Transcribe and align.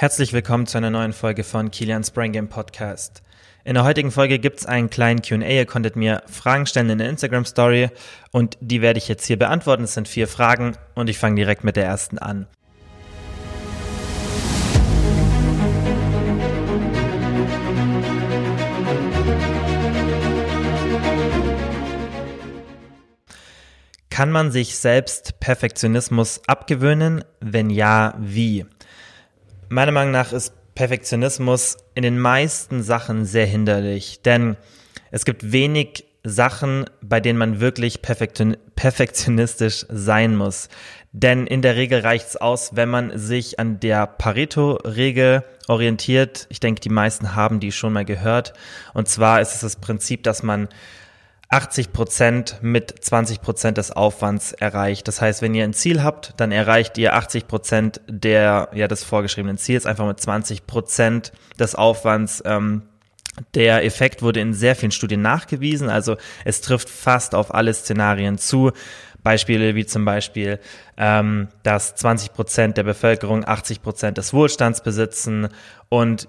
Herzlich 0.00 0.32
willkommen 0.32 0.68
zu 0.68 0.78
einer 0.78 0.90
neuen 0.90 1.12
Folge 1.12 1.42
von 1.42 1.72
Kilians 1.72 2.12
Brain 2.12 2.30
Game 2.30 2.48
Podcast. 2.48 3.20
In 3.64 3.74
der 3.74 3.82
heutigen 3.82 4.12
Folge 4.12 4.38
gibt 4.38 4.60
es 4.60 4.64
einen 4.64 4.90
kleinen 4.90 5.22
QA. 5.22 5.44
Ihr 5.44 5.66
konntet 5.66 5.96
mir 5.96 6.22
Fragen 6.26 6.66
stellen 6.66 6.88
in 6.90 6.98
der 6.98 7.08
Instagram 7.08 7.44
Story 7.44 7.90
und 8.30 8.56
die 8.60 8.80
werde 8.80 8.98
ich 8.98 9.08
jetzt 9.08 9.26
hier 9.26 9.36
beantworten. 9.36 9.82
Es 9.82 9.94
sind 9.94 10.06
vier 10.06 10.28
Fragen 10.28 10.76
und 10.94 11.10
ich 11.10 11.18
fange 11.18 11.34
direkt 11.34 11.64
mit 11.64 11.74
der 11.74 11.84
ersten 11.84 12.18
an. 12.18 12.46
Kann 24.10 24.30
man 24.30 24.52
sich 24.52 24.76
selbst 24.76 25.40
Perfektionismus 25.40 26.40
abgewöhnen? 26.46 27.24
Wenn 27.40 27.68
ja, 27.68 28.14
wie? 28.20 28.64
Meiner 29.70 29.92
Meinung 29.92 30.12
nach 30.12 30.32
ist 30.32 30.54
Perfektionismus 30.74 31.76
in 31.94 32.02
den 32.02 32.18
meisten 32.18 32.82
Sachen 32.82 33.26
sehr 33.26 33.44
hinderlich, 33.44 34.22
denn 34.22 34.56
es 35.10 35.26
gibt 35.26 35.52
wenig 35.52 36.06
Sachen, 36.24 36.86
bei 37.02 37.20
denen 37.20 37.38
man 37.38 37.60
wirklich 37.60 38.00
perfektionistisch 38.00 39.84
sein 39.90 40.36
muss. 40.36 40.70
Denn 41.12 41.46
in 41.46 41.60
der 41.60 41.76
Regel 41.76 42.00
reicht 42.00 42.28
es 42.28 42.36
aus, 42.36 42.76
wenn 42.76 42.88
man 42.88 43.18
sich 43.18 43.58
an 43.58 43.78
der 43.78 44.06
Pareto-Regel 44.06 45.44
orientiert. 45.68 46.46
Ich 46.48 46.60
denke, 46.60 46.80
die 46.80 46.88
meisten 46.88 47.34
haben 47.34 47.60
die 47.60 47.72
schon 47.72 47.92
mal 47.92 48.04
gehört. 48.06 48.54
Und 48.94 49.08
zwar 49.08 49.40
ist 49.40 49.54
es 49.54 49.60
das 49.60 49.76
Prinzip, 49.76 50.22
dass 50.22 50.42
man 50.42 50.68
80 51.50 51.92
Prozent 51.92 52.58
mit 52.60 52.94
20 53.02 53.40
Prozent 53.40 53.78
des 53.78 53.90
Aufwands 53.90 54.52
erreicht. 54.52 55.08
Das 55.08 55.22
heißt, 55.22 55.40
wenn 55.40 55.54
ihr 55.54 55.64
ein 55.64 55.72
Ziel 55.72 56.02
habt, 56.02 56.34
dann 56.36 56.52
erreicht 56.52 56.98
ihr 56.98 57.14
80 57.14 57.48
Prozent 57.48 58.00
der, 58.06 58.68
ja, 58.74 58.86
des 58.86 59.02
vorgeschriebenen 59.02 59.56
Ziels 59.56 59.86
einfach 59.86 60.06
mit 60.06 60.20
20 60.20 60.66
Prozent 60.66 61.32
des 61.58 61.74
Aufwands. 61.74 62.42
Ähm, 62.44 62.82
der 63.54 63.84
Effekt 63.84 64.20
wurde 64.20 64.40
in 64.40 64.52
sehr 64.52 64.76
vielen 64.76 64.92
Studien 64.92 65.22
nachgewiesen, 65.22 65.88
also 65.88 66.16
es 66.44 66.60
trifft 66.60 66.90
fast 66.90 67.34
auf 67.34 67.54
alle 67.54 67.72
Szenarien 67.72 68.36
zu. 68.36 68.72
Beispiele 69.22 69.74
wie 69.74 69.86
zum 69.86 70.04
Beispiel, 70.04 70.58
ähm, 70.96 71.48
dass 71.62 71.94
20 71.96 72.32
Prozent 72.32 72.76
der 72.76 72.84
Bevölkerung 72.84 73.46
80 73.46 73.82
Prozent 73.82 74.18
des 74.18 74.32
Wohlstands 74.32 74.82
besitzen 74.82 75.48
und 75.88 76.28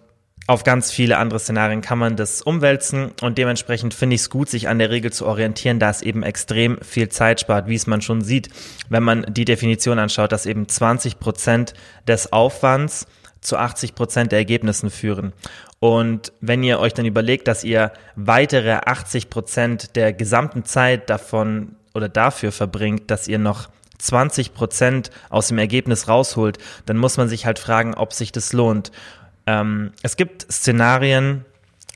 auf 0.50 0.64
ganz 0.64 0.92
viele 0.92 1.17
andere 1.17 1.39
Szenarien 1.39 1.81
kann 1.81 2.00
man 2.00 2.16
das 2.16 2.42
umwälzen 2.42 3.11
und 3.22 3.38
dementsprechend 3.38 3.94
finde 3.94 4.16
ich 4.16 4.22
es 4.22 4.30
gut, 4.31 4.50
sich 4.50 4.67
an 4.67 4.80
der 4.80 4.89
Regel 4.89 5.14
zu 5.14 5.28
orientieren, 5.28 5.78
da 5.78 5.92
es 5.92 6.02
eben 6.02 6.23
extrem 6.23 6.80
viel 6.81 7.08
Zeit 7.09 7.39
spart, 7.39 7.67
wie 7.67 7.75
es 7.75 7.86
man 7.86 8.02
schon 8.02 8.22
sieht, 8.22 8.50
wenn 8.89 9.03
man 9.03 9.27
die 9.30 9.45
Definition 9.45 10.00
anschaut, 10.00 10.31
dass 10.31 10.47
eben 10.47 10.67
20 10.67 11.20
Prozent 11.20 11.75
des 12.08 12.33
Aufwands 12.33 13.05
zu 13.42 13.58
80 13.58 13.94
Prozent 13.94 14.31
der 14.31 14.39
Ergebnissen 14.39 14.89
führen. 14.89 15.33
Und 15.77 16.33
wenn 16.42 16.64
ihr 16.64 16.80
euch 16.80 16.95
dann 16.95 17.05
überlegt, 17.05 17.47
dass 17.47 17.64
ihr 17.64 17.94
weitere 18.16 18.72
80 18.72 19.30
Prozent 19.30 19.95
der 19.95 20.14
gesamten 20.14 20.66
Zeit 20.66 21.11
davon 21.11 21.75
oder 21.94 22.09
dafür 22.09 22.52
verbringt, 22.52 23.11
dass 23.11 23.27
ihr 23.27 23.38
noch 23.38 23.70
20 24.00 24.53
Prozent 24.53 25.11
aus 25.30 25.50
dem 25.50 25.59
Ergebnis 25.59 26.08
rausholt, 26.08 26.58
dann 26.86 26.97
muss 26.97 27.17
man 27.17 27.30
sich 27.30 27.45
halt 27.45 27.59
fragen, 27.59 27.94
ob 27.94 28.14
sich 28.14 28.31
das 28.31 28.52
lohnt. 28.53 28.92
Ähm, 29.50 29.92
es 30.03 30.16
gibt 30.16 30.52
Szenarien, 30.52 31.44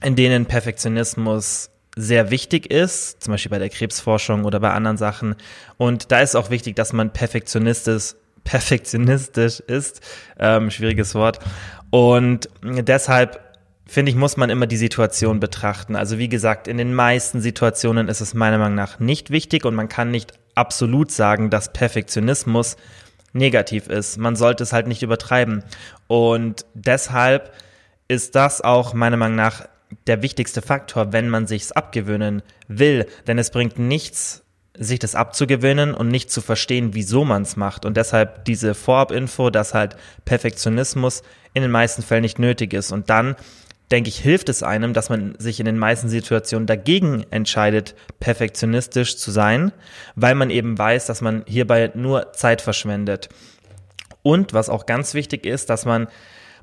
in 0.01 0.15
denen 0.15 0.47
Perfektionismus 0.47 1.69
sehr 1.95 2.31
wichtig 2.31 2.71
ist, 2.71 3.21
zum 3.23 3.33
Beispiel 3.33 3.51
bei 3.51 3.59
der 3.59 3.69
Krebsforschung 3.69 4.45
oder 4.45 4.59
bei 4.59 4.71
anderen 4.71 4.97
Sachen. 4.97 5.35
Und 5.77 6.11
da 6.11 6.21
ist 6.21 6.35
auch 6.35 6.49
wichtig, 6.49 6.75
dass 6.75 6.93
man 6.93 7.13
perfektionistisch, 7.13 8.15
perfektionistisch 8.43 9.59
ist. 9.59 10.01
Ähm, 10.39 10.71
schwieriges 10.71 11.13
Wort. 11.13 11.39
Und 11.91 12.49
deshalb 12.63 13.39
finde 13.85 14.09
ich, 14.09 14.15
muss 14.15 14.35
man 14.35 14.49
immer 14.49 14.65
die 14.65 14.77
Situation 14.77 15.39
betrachten. 15.39 15.95
Also 15.95 16.17
wie 16.17 16.29
gesagt, 16.29 16.67
in 16.67 16.77
den 16.77 16.95
meisten 16.95 17.39
Situationen 17.41 18.07
ist 18.07 18.21
es 18.21 18.33
meiner 18.33 18.57
Meinung 18.57 18.75
nach 18.75 18.99
nicht 18.99 19.29
wichtig 19.29 19.65
und 19.65 19.75
man 19.75 19.89
kann 19.89 20.09
nicht 20.09 20.31
absolut 20.55 21.11
sagen, 21.11 21.51
dass 21.51 21.71
Perfektionismus 21.71 22.77
negativ 23.33 23.87
ist. 23.87 24.17
Man 24.17 24.35
sollte 24.35 24.63
es 24.63 24.73
halt 24.73 24.87
nicht 24.87 25.03
übertreiben. 25.03 25.63
Und 26.07 26.65
deshalb 26.73 27.53
ist 28.07 28.35
das 28.35 28.61
auch 28.61 28.93
meiner 28.93 29.17
Meinung 29.17 29.35
nach 29.35 29.67
der 30.07 30.21
wichtigste 30.21 30.61
Faktor, 30.61 31.13
wenn 31.13 31.29
man 31.29 31.47
sich's 31.47 31.71
abgewöhnen 31.71 32.41
will. 32.67 33.05
Denn 33.27 33.37
es 33.37 33.51
bringt 33.51 33.77
nichts, 33.77 34.43
sich 34.77 34.99
das 34.99 35.15
abzugewöhnen 35.15 35.93
und 35.93 36.07
nicht 36.07 36.31
zu 36.31 36.41
verstehen, 36.41 36.93
wieso 36.93 37.25
man 37.25 37.43
es 37.43 37.55
macht. 37.55 37.85
Und 37.85 37.97
deshalb 37.97 38.45
diese 38.45 38.73
Vorab-Info, 38.73 39.49
dass 39.49 39.73
halt 39.73 39.95
Perfektionismus 40.25 41.21
in 41.53 41.61
den 41.61 41.71
meisten 41.71 42.01
Fällen 42.01 42.23
nicht 42.23 42.39
nötig 42.39 42.73
ist. 42.73 42.91
Und 42.91 43.09
dann 43.09 43.35
denke 43.93 44.09
ich, 44.09 44.17
hilft 44.17 44.49
es 44.49 44.63
einem, 44.63 44.93
dass 44.93 45.09
man 45.09 45.35
sich 45.37 45.59
in 45.59 45.67
den 45.67 45.77
meisten 45.77 46.09
Situationen 46.09 46.65
dagegen 46.65 47.25
entscheidet, 47.29 47.93
perfektionistisch 48.19 49.17
zu 49.17 49.29
sein, 49.29 49.71
weil 50.15 50.33
man 50.33 50.49
eben 50.49 50.77
weiß, 50.77 51.05
dass 51.05 51.21
man 51.21 51.43
hierbei 51.47 51.91
nur 51.93 52.33
Zeit 52.33 52.61
verschwendet. 52.61 53.29
Und 54.23 54.51
was 54.51 54.69
auch 54.69 54.87
ganz 54.87 55.13
wichtig 55.13 55.45
ist, 55.45 55.69
dass 55.69 55.85
man 55.85 56.07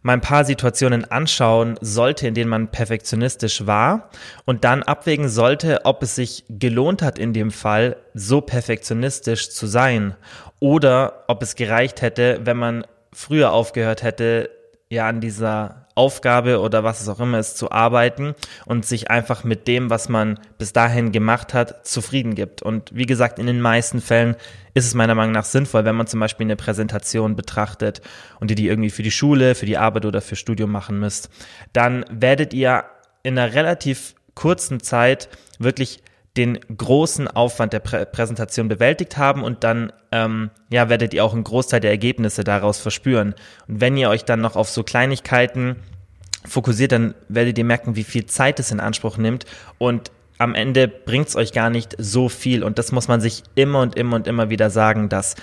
mal 0.03 0.15
ein 0.15 0.21
paar 0.21 0.45
Situationen 0.45 1.05
anschauen 1.05 1.77
sollte, 1.81 2.27
in 2.27 2.35
denen 2.35 2.51
man 2.51 2.73
perfektionistisch 2.73 3.65
war 3.65 4.11
und 4.45 4.65
dann 4.65 4.83
abwägen 4.83 5.29
sollte, 5.29 5.85
ob 5.85 6.03
es 6.03 6.17
sich 6.17 6.45
gelohnt 6.49 7.01
hat, 7.01 7.17
in 7.17 7.33
dem 7.33 7.53
Fall 7.53 7.97
so 8.13 8.41
perfektionistisch 8.41 9.51
zu 9.51 9.69
sein 9.69 10.17
oder 10.59 11.25
ob 11.29 11.43
es 11.43 11.55
gereicht 11.55 12.03
hätte, 12.03 12.41
wenn 12.43 12.57
man 12.57 12.85
früher 13.13 13.53
aufgehört 13.53 14.03
hätte, 14.03 14.51
ja 14.89 15.09
an 15.09 15.21
dieser 15.21 15.87
Aufgabe 16.01 16.61
oder 16.61 16.83
was 16.83 17.03
es 17.03 17.09
auch 17.11 17.21
immer 17.21 17.39
ist, 17.39 17.59
zu 17.59 17.71
arbeiten 17.71 18.35
und 18.65 18.87
sich 18.87 19.11
einfach 19.11 19.45
mit 19.45 19.69
dem, 19.69 19.91
was 19.91 20.09
man 20.09 20.41
bis 20.57 20.73
dahin 20.73 21.13
gemacht 21.13 21.53
hat, 21.53 21.87
zufrieden 21.87 22.35
gibt. 22.35 22.63
Und 22.63 22.91
wie 22.95 23.05
gesagt, 23.05 23.39
in 23.39 23.47
den 23.47 23.61
meisten 23.61 24.01
Fällen 24.01 24.35
ist 24.73 24.87
es 24.87 24.95
meiner 24.95 25.15
Meinung 25.15 25.33
nach 25.33 25.45
sinnvoll, 25.45 25.85
wenn 25.85 25.95
man 25.95 26.07
zum 26.07 26.19
Beispiel 26.21 26.47
eine 26.47 26.57
Präsentation 26.57 27.37
betrachtet 27.37 28.01
und 28.41 28.51
ihr 28.51 28.57
die 28.57 28.69
irgendwie 28.69 28.89
für 28.89 29.03
die 29.03 29.11
Schule, 29.11 29.55
für 29.55 29.67
die 29.67 29.77
Arbeit 29.77 30.07
oder 30.07 30.23
für 30.23 30.37
Studium 30.37 30.73
machen 30.73 30.99
müsst, 30.99 31.29
dann 31.75 32.07
werdet 32.11 32.55
ihr 32.55 32.85
in 33.23 33.39
einer 33.39 33.53
relativ 33.53 34.15
kurzen 34.35 34.81
Zeit 34.81 35.29
wirklich 35.59 36.03
den 36.37 36.59
großen 36.77 37.29
Aufwand 37.29 37.73
der 37.73 37.81
Prä 37.81 38.05
Präsentation 38.07 38.69
bewältigt 38.69 39.17
haben 39.17 39.43
und 39.43 39.65
dann 39.65 39.93
ähm, 40.13 40.51
ja, 40.71 40.89
werdet 40.89 41.13
ihr 41.13 41.25
auch 41.25 41.35
einen 41.35 41.45
Großteil 41.45 41.81
der 41.81 41.91
Ergebnisse 41.91 42.45
daraus 42.45 42.79
verspüren. 42.79 43.35
Und 43.67 43.81
wenn 43.81 43.97
ihr 43.97 44.09
euch 44.09 44.25
dann 44.25 44.41
noch 44.41 44.57
auf 44.57 44.71
so 44.71 44.85
Kleinigkeiten 44.85 45.77
fokussiert, 46.47 46.93
dann 46.93 47.15
werdet 47.29 47.59
ihr 47.59 47.65
merken, 47.65 47.97
wie 47.97 48.05
viel 48.05 48.27
Zeit 48.27 48.61
es 48.61 48.71
in 48.71 48.81
Anspruch 48.81 49.17
nimmt 49.19 49.45
und 49.79 50.13
am 50.39 50.55
Ende 50.55 50.89
bringt 50.89 51.29
es 51.29 51.37
euch 51.37 51.53
gar 51.53 51.69
nicht 51.69 51.95
so 51.99 52.31
viel. 52.31 52.65
Und 52.65 52.79
das 52.79 52.93
muss 52.93 53.09
man 53.09 53.21
sich 53.21 53.43
immer 53.57 53.81
und 53.81 53.95
immer 53.95 54.17
und 54.17 54.27
immer 54.27 54.49
wieder 54.49 54.71
sagen, 54.71 55.11
dass 55.11 55.37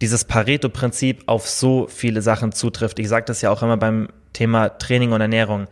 dieses 0.00 0.24
Pareto-Prinzip 0.24 1.24
auf 1.26 1.48
so 1.48 1.88
viele 1.88 2.22
Sachen 2.22 2.52
zutrifft. 2.52 3.00
Ich 3.00 3.08
sage 3.08 3.24
das 3.26 3.42
ja 3.42 3.50
auch 3.50 3.62
immer 3.62 3.76
beim 3.76 4.08
Thema 4.32 4.68
Training 4.68 5.10
und 5.10 5.20
Ernährung. 5.20 5.66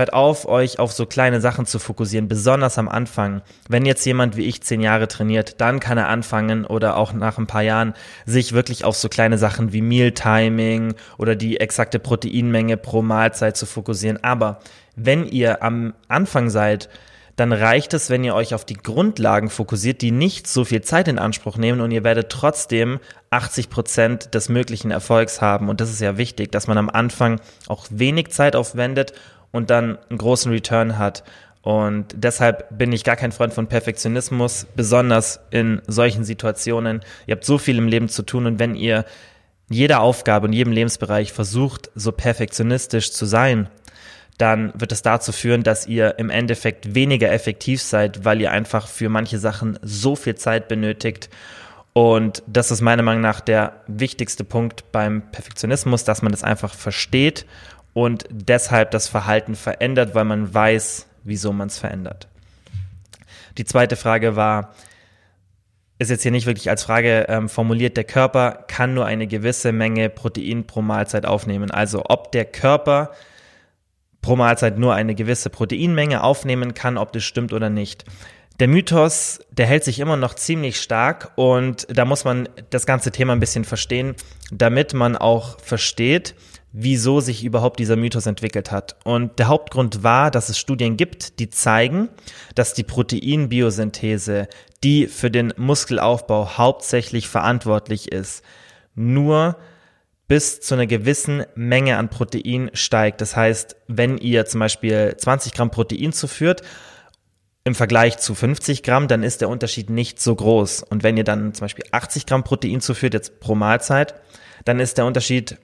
Hört 0.00 0.14
auf, 0.14 0.48
euch 0.48 0.78
auf 0.78 0.92
so 0.92 1.04
kleine 1.04 1.42
Sachen 1.42 1.66
zu 1.66 1.78
fokussieren, 1.78 2.26
besonders 2.26 2.78
am 2.78 2.88
Anfang. 2.88 3.42
Wenn 3.68 3.84
jetzt 3.84 4.06
jemand 4.06 4.34
wie 4.34 4.46
ich 4.46 4.62
zehn 4.62 4.80
Jahre 4.80 5.08
trainiert, 5.08 5.60
dann 5.60 5.78
kann 5.78 5.98
er 5.98 6.08
anfangen 6.08 6.64
oder 6.64 6.96
auch 6.96 7.12
nach 7.12 7.36
ein 7.36 7.46
paar 7.46 7.60
Jahren 7.60 7.92
sich 8.24 8.54
wirklich 8.54 8.86
auf 8.86 8.96
so 8.96 9.10
kleine 9.10 9.36
Sachen 9.36 9.74
wie 9.74 9.82
Meal 9.82 10.12
Timing 10.12 10.94
oder 11.18 11.36
die 11.36 11.60
exakte 11.60 11.98
Proteinmenge 11.98 12.78
pro 12.78 13.02
Mahlzeit 13.02 13.58
zu 13.58 13.66
fokussieren. 13.66 14.24
Aber 14.24 14.60
wenn 14.96 15.26
ihr 15.26 15.62
am 15.62 15.92
Anfang 16.08 16.48
seid, 16.48 16.88
dann 17.36 17.52
reicht 17.52 17.92
es, 17.92 18.08
wenn 18.08 18.24
ihr 18.24 18.34
euch 18.34 18.54
auf 18.54 18.64
die 18.64 18.78
Grundlagen 18.78 19.50
fokussiert, 19.50 20.00
die 20.00 20.12
nicht 20.12 20.46
so 20.46 20.64
viel 20.64 20.80
Zeit 20.80 21.08
in 21.08 21.18
Anspruch 21.18 21.58
nehmen 21.58 21.82
und 21.82 21.90
ihr 21.90 22.04
werdet 22.04 22.30
trotzdem 22.30 23.00
80 23.28 23.68
Prozent 23.68 24.34
des 24.34 24.48
möglichen 24.48 24.90
Erfolgs 24.90 25.42
haben. 25.42 25.68
Und 25.68 25.82
das 25.82 25.90
ist 25.90 26.00
ja 26.00 26.16
wichtig, 26.16 26.52
dass 26.52 26.68
man 26.68 26.78
am 26.78 26.88
Anfang 26.88 27.38
auch 27.68 27.86
wenig 27.90 28.30
Zeit 28.30 28.56
aufwendet 28.56 29.12
und 29.52 29.70
dann 29.70 29.98
einen 30.08 30.18
großen 30.18 30.50
Return 30.52 30.98
hat. 30.98 31.24
Und 31.62 32.06
deshalb 32.14 32.76
bin 32.76 32.92
ich 32.92 33.04
gar 33.04 33.16
kein 33.16 33.32
Freund 33.32 33.52
von 33.52 33.66
Perfektionismus, 33.66 34.66
besonders 34.76 35.40
in 35.50 35.82
solchen 35.86 36.24
Situationen. 36.24 37.00
Ihr 37.26 37.34
habt 37.34 37.44
so 37.44 37.58
viel 37.58 37.76
im 37.78 37.88
Leben 37.88 38.08
zu 38.08 38.22
tun 38.22 38.46
und 38.46 38.58
wenn 38.58 38.74
ihr 38.74 39.04
jeder 39.68 40.00
Aufgabe 40.00 40.46
und 40.46 40.52
jedem 40.52 40.72
Lebensbereich 40.72 41.32
versucht, 41.32 41.90
so 41.94 42.12
perfektionistisch 42.12 43.12
zu 43.12 43.24
sein, 43.24 43.68
dann 44.36 44.72
wird 44.74 44.90
es 44.90 45.02
dazu 45.02 45.32
führen, 45.32 45.62
dass 45.62 45.86
ihr 45.86 46.18
im 46.18 46.30
Endeffekt 46.30 46.94
weniger 46.94 47.30
effektiv 47.30 47.82
seid, 47.82 48.24
weil 48.24 48.40
ihr 48.40 48.50
einfach 48.50 48.88
für 48.88 49.10
manche 49.10 49.38
Sachen 49.38 49.78
so 49.82 50.16
viel 50.16 50.34
Zeit 50.34 50.66
benötigt. 50.66 51.28
Und 51.92 52.42
das 52.46 52.70
ist 52.70 52.80
meiner 52.80 53.02
Meinung 53.02 53.22
nach 53.22 53.40
der 53.40 53.80
wichtigste 53.86 54.44
Punkt 54.44 54.92
beim 54.92 55.30
Perfektionismus, 55.32 56.04
dass 56.04 56.22
man 56.22 56.32
das 56.32 56.44
einfach 56.44 56.74
versteht 56.74 57.46
und 57.94 58.24
deshalb 58.30 58.92
das 58.92 59.08
Verhalten 59.08 59.56
verändert, 59.56 60.14
weil 60.14 60.24
man 60.24 60.52
weiß, 60.54 61.06
wieso 61.24 61.52
man 61.52 61.68
es 61.68 61.78
verändert. 61.78 62.28
Die 63.58 63.64
zweite 63.64 63.96
Frage 63.96 64.36
war, 64.36 64.74
ist 65.98 66.10
jetzt 66.10 66.22
hier 66.22 66.30
nicht 66.30 66.46
wirklich 66.46 66.70
als 66.70 66.84
Frage 66.84 67.26
ähm, 67.28 67.48
formuliert, 67.48 67.96
der 67.96 68.04
Körper 68.04 68.64
kann 68.68 68.94
nur 68.94 69.04
eine 69.04 69.26
gewisse 69.26 69.72
Menge 69.72 70.08
Protein 70.08 70.66
pro 70.66 70.80
Mahlzeit 70.80 71.26
aufnehmen. 71.26 71.70
Also 71.70 72.04
ob 72.06 72.32
der 72.32 72.46
Körper 72.46 73.10
pro 74.22 74.36
Mahlzeit 74.36 74.78
nur 74.78 74.94
eine 74.94 75.14
gewisse 75.14 75.50
Proteinmenge 75.50 76.22
aufnehmen 76.22 76.72
kann, 76.72 76.96
ob 76.96 77.12
das 77.12 77.24
stimmt 77.24 77.52
oder 77.52 77.68
nicht. 77.68 78.04
Der 78.60 78.68
Mythos, 78.68 79.40
der 79.50 79.64
hält 79.64 79.84
sich 79.84 80.00
immer 80.00 80.18
noch 80.18 80.34
ziemlich 80.34 80.82
stark 80.82 81.32
und 81.34 81.86
da 81.88 82.04
muss 82.04 82.24
man 82.24 82.46
das 82.68 82.84
ganze 82.84 83.10
Thema 83.10 83.32
ein 83.32 83.40
bisschen 83.40 83.64
verstehen, 83.64 84.14
damit 84.52 84.92
man 84.92 85.16
auch 85.16 85.58
versteht, 85.60 86.34
wieso 86.70 87.20
sich 87.20 87.42
überhaupt 87.42 87.80
dieser 87.80 87.96
Mythos 87.96 88.26
entwickelt 88.26 88.70
hat. 88.70 88.96
Und 89.04 89.38
der 89.38 89.48
Hauptgrund 89.48 90.02
war, 90.02 90.30
dass 90.30 90.50
es 90.50 90.58
Studien 90.58 90.98
gibt, 90.98 91.38
die 91.38 91.48
zeigen, 91.48 92.10
dass 92.54 92.74
die 92.74 92.84
Proteinbiosynthese, 92.84 94.46
die 94.84 95.06
für 95.06 95.30
den 95.30 95.54
Muskelaufbau 95.56 96.58
hauptsächlich 96.58 97.28
verantwortlich 97.28 98.12
ist, 98.12 98.44
nur 98.94 99.56
bis 100.28 100.60
zu 100.60 100.74
einer 100.74 100.86
gewissen 100.86 101.44
Menge 101.54 101.96
an 101.96 102.10
Protein 102.10 102.70
steigt. 102.74 103.22
Das 103.22 103.36
heißt, 103.36 103.74
wenn 103.88 104.18
ihr 104.18 104.44
zum 104.44 104.60
Beispiel 104.60 105.16
20 105.16 105.54
Gramm 105.54 105.70
Protein 105.70 106.12
zuführt, 106.12 106.62
im 107.64 107.74
Vergleich 107.74 108.18
zu 108.18 108.34
50 108.34 108.82
Gramm, 108.82 109.08
dann 109.08 109.22
ist 109.22 109.40
der 109.40 109.48
Unterschied 109.48 109.90
nicht 109.90 110.20
so 110.20 110.34
groß. 110.34 110.82
Und 110.82 111.02
wenn 111.02 111.16
ihr 111.16 111.24
dann 111.24 111.52
zum 111.52 111.64
Beispiel 111.64 111.84
80 111.90 112.26
Gramm 112.26 112.42
Protein 112.42 112.80
zuführt, 112.80 113.14
jetzt 113.14 113.40
pro 113.40 113.54
Mahlzeit, 113.54 114.14
dann 114.64 114.80
ist 114.80 114.98
der 114.98 115.04
Unterschied 115.04 115.58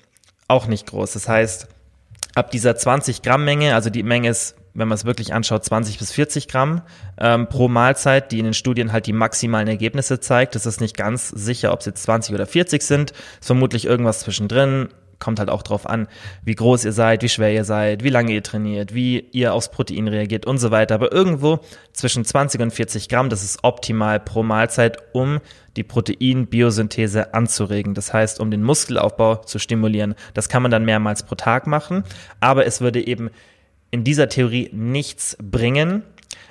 auch 0.48 0.66
nicht 0.66 0.87
groß. 0.87 1.14
Das 1.14 1.28
heißt, 1.28 1.69
ab 2.34 2.50
dieser 2.50 2.76
20 2.76 3.22
Gramm 3.22 3.44
Menge, 3.44 3.75
also 3.75 3.90
die 3.90 4.02
Menge 4.02 4.28
ist, 4.28 4.56
wenn 4.75 4.88
man 4.88 4.96
es 4.96 5.06
wirklich 5.06 5.32
anschaut, 5.32 5.64
20 5.64 5.98
bis 5.98 6.12
40 6.12 6.48
Gramm 6.48 6.82
ähm, 7.19 7.48
pro 7.48 7.69
Mahlzeit, 7.69 8.31
die 8.31 8.38
in 8.38 8.44
den 8.44 8.54
Studien 8.54 8.93
halt 8.93 9.06
die 9.06 9.14
maximalen 9.14 9.69
Ergebnisse 9.69 10.20
zeigt. 10.20 10.54
Das 10.54 10.66
ist 10.66 10.82
nicht 10.82 10.98
ganz 10.98 11.31
sicher, 11.31 11.72
ob 11.72 11.81
es 11.81 11.87
jetzt 11.87 12.02
20 12.02 12.34
oder 12.34 12.46
40 12.46 12.82
sind. 12.82 13.12
Ist 13.12 13.46
vermutlich 13.46 13.87
irgendwas 13.87 14.20
zwischendrin 14.20 14.90
kommt 15.18 15.38
halt 15.38 15.50
auch 15.50 15.62
drauf 15.62 15.88
an, 15.88 16.08
wie 16.44 16.54
groß 16.54 16.84
ihr 16.84 16.92
seid, 16.92 17.22
wie 17.22 17.28
schwer 17.28 17.52
ihr 17.52 17.64
seid, 17.64 18.04
wie 18.04 18.10
lange 18.10 18.32
ihr 18.32 18.42
trainiert, 18.42 18.94
wie 18.94 19.28
ihr 19.32 19.54
aufs 19.54 19.70
Protein 19.70 20.08
reagiert 20.08 20.46
und 20.46 20.58
so 20.58 20.70
weiter. 20.70 20.94
Aber 20.94 21.12
irgendwo 21.12 21.60
zwischen 21.92 22.24
20 22.24 22.60
und 22.60 22.70
40 22.72 23.08
Gramm, 23.08 23.28
das 23.28 23.42
ist 23.42 23.62
optimal 23.62 24.20
pro 24.20 24.42
Mahlzeit, 24.42 24.98
um 25.12 25.40
die 25.76 25.82
Proteinbiosynthese 25.82 27.34
anzuregen. 27.34 27.94
Das 27.94 28.12
heißt, 28.12 28.40
um 28.40 28.50
den 28.50 28.62
Muskelaufbau 28.62 29.36
zu 29.36 29.58
stimulieren. 29.58 30.14
Das 30.34 30.48
kann 30.48 30.62
man 30.62 30.70
dann 30.70 30.84
mehrmals 30.84 31.22
pro 31.22 31.34
Tag 31.34 31.66
machen. 31.66 32.04
Aber 32.40 32.66
es 32.66 32.80
würde 32.80 33.06
eben 33.06 33.30
in 33.90 34.04
dieser 34.04 34.28
Theorie 34.28 34.70
nichts 34.72 35.36
bringen, 35.40 36.02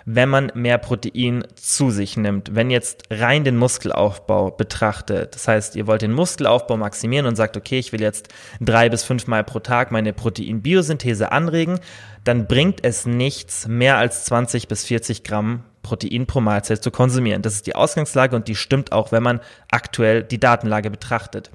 wenn 0.05 0.29
man 0.29 0.51
mehr 0.53 0.77
Protein 0.77 1.45
zu 1.55 1.89
sich 1.89 2.15
nimmt. 2.15 2.53
Wenn 2.53 2.69
jetzt 2.69 3.03
rein 3.09 3.43
den 3.43 3.57
Muskelaufbau 3.57 4.51
betrachtet, 4.51 5.35
das 5.35 5.47
heißt, 5.47 5.75
ihr 5.75 5.87
wollt 5.87 6.01
den 6.01 6.13
Muskelaufbau 6.13 6.77
maximieren 6.77 7.25
und 7.25 7.35
sagt, 7.35 7.57
okay, 7.57 7.79
ich 7.79 7.91
will 7.91 8.01
jetzt 8.01 8.29
drei 8.61 8.89
bis 8.89 9.03
fünfmal 9.03 9.43
pro 9.43 9.59
Tag 9.59 9.91
meine 9.91 10.13
Proteinbiosynthese 10.13 11.31
anregen, 11.31 11.79
dann 12.23 12.47
bringt 12.47 12.83
es 12.83 13.05
nichts, 13.05 13.67
mehr 13.67 13.97
als 13.97 14.25
20 14.25 14.67
bis 14.67 14.85
40 14.85 15.23
Gramm 15.23 15.63
Protein 15.83 16.25
pro 16.25 16.41
Mahlzeit 16.41 16.83
zu 16.83 16.91
konsumieren. 16.91 17.41
Das 17.41 17.53
ist 17.53 17.67
die 17.67 17.75
Ausgangslage 17.75 18.35
und 18.35 18.47
die 18.47 18.55
stimmt 18.55 18.91
auch, 18.91 19.11
wenn 19.11 19.23
man 19.23 19.39
aktuell 19.69 20.23
die 20.23 20.39
Datenlage 20.39 20.89
betrachtet. 20.89 21.51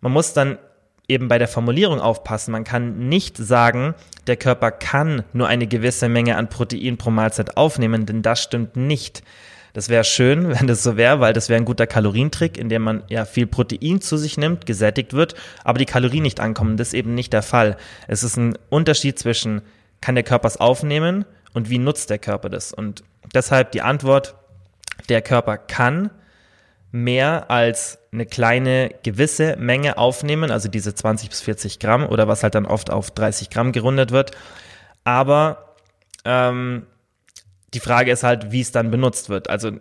Man 0.00 0.12
muss 0.12 0.34
dann 0.34 0.58
eben 1.08 1.28
bei 1.28 1.38
der 1.38 1.48
Formulierung 1.48 2.00
aufpassen. 2.00 2.52
Man 2.52 2.64
kann 2.64 3.08
nicht 3.08 3.36
sagen, 3.36 3.94
der 4.26 4.36
Körper 4.36 4.70
kann 4.70 5.22
nur 5.32 5.48
eine 5.48 5.66
gewisse 5.66 6.08
Menge 6.08 6.36
an 6.36 6.48
Protein 6.48 6.96
pro 6.96 7.10
Mahlzeit 7.10 7.56
aufnehmen, 7.56 8.06
denn 8.06 8.22
das 8.22 8.42
stimmt 8.42 8.76
nicht. 8.76 9.22
Das 9.72 9.88
wäre 9.88 10.04
schön, 10.04 10.48
wenn 10.58 10.66
das 10.66 10.82
so 10.82 10.96
wäre, 10.96 11.20
weil 11.20 11.32
das 11.32 11.48
wäre 11.48 11.60
ein 11.60 11.64
guter 11.64 11.86
Kalorientrick, 11.86 12.58
in 12.58 12.68
dem 12.68 12.82
man 12.82 13.02
ja 13.08 13.24
viel 13.24 13.46
Protein 13.46 14.00
zu 14.00 14.16
sich 14.16 14.36
nimmt, 14.36 14.66
gesättigt 14.66 15.12
wird, 15.12 15.34
aber 15.64 15.78
die 15.78 15.84
Kalorien 15.84 16.22
nicht 16.22 16.40
ankommen. 16.40 16.76
Das 16.76 16.88
ist 16.88 16.94
eben 16.94 17.14
nicht 17.14 17.32
der 17.32 17.42
Fall. 17.42 17.76
Es 18.08 18.22
ist 18.22 18.36
ein 18.36 18.58
Unterschied 18.68 19.18
zwischen, 19.18 19.62
kann 20.00 20.14
der 20.14 20.24
Körper 20.24 20.48
es 20.48 20.56
aufnehmen 20.56 21.24
und 21.52 21.70
wie 21.70 21.78
nutzt 21.78 22.10
der 22.10 22.18
Körper 22.18 22.48
das? 22.48 22.72
Und 22.72 23.04
deshalb 23.34 23.72
die 23.72 23.82
Antwort, 23.82 24.34
der 25.08 25.22
Körper 25.22 25.56
kann 25.56 26.10
mehr 26.92 27.50
als 27.50 27.98
eine 28.12 28.26
kleine 28.26 28.94
gewisse 29.02 29.56
Menge 29.56 29.98
aufnehmen, 29.98 30.50
also 30.50 30.68
diese 30.68 30.94
20 30.94 31.28
bis 31.28 31.40
40 31.42 31.78
Gramm 31.78 32.06
oder 32.06 32.28
was 32.28 32.42
halt 32.42 32.54
dann 32.54 32.66
oft 32.66 32.90
auf 32.90 33.10
30 33.10 33.50
Gramm 33.50 33.72
gerundet 33.72 34.10
wird. 34.10 34.30
Aber 35.04 35.74
ähm, 36.24 36.86
die 37.74 37.80
Frage 37.80 38.10
ist 38.10 38.22
halt, 38.22 38.52
wie 38.52 38.60
es 38.60 38.72
dann 38.72 38.90
benutzt 38.90 39.28
wird. 39.28 39.50
Also 39.50 39.72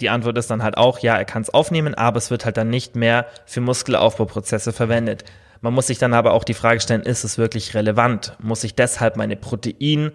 die 0.00 0.10
Antwort 0.10 0.36
ist 0.36 0.50
dann 0.50 0.62
halt 0.62 0.76
auch, 0.76 0.98
ja, 0.98 1.16
er 1.16 1.24
kann 1.24 1.42
es 1.42 1.50
aufnehmen, 1.50 1.94
aber 1.94 2.18
es 2.18 2.30
wird 2.30 2.44
halt 2.44 2.56
dann 2.56 2.68
nicht 2.68 2.96
mehr 2.96 3.26
für 3.46 3.60
Muskelaufbauprozesse 3.60 4.72
verwendet. 4.72 5.24
Man 5.60 5.72
muss 5.72 5.86
sich 5.86 5.98
dann 5.98 6.12
aber 6.12 6.32
auch 6.32 6.44
die 6.44 6.54
Frage 6.54 6.80
stellen, 6.80 7.02
ist 7.02 7.24
es 7.24 7.38
wirklich 7.38 7.74
relevant? 7.74 8.36
Muss 8.40 8.64
ich 8.64 8.74
deshalb 8.74 9.16
meine 9.16 9.36
Protein 9.36 10.12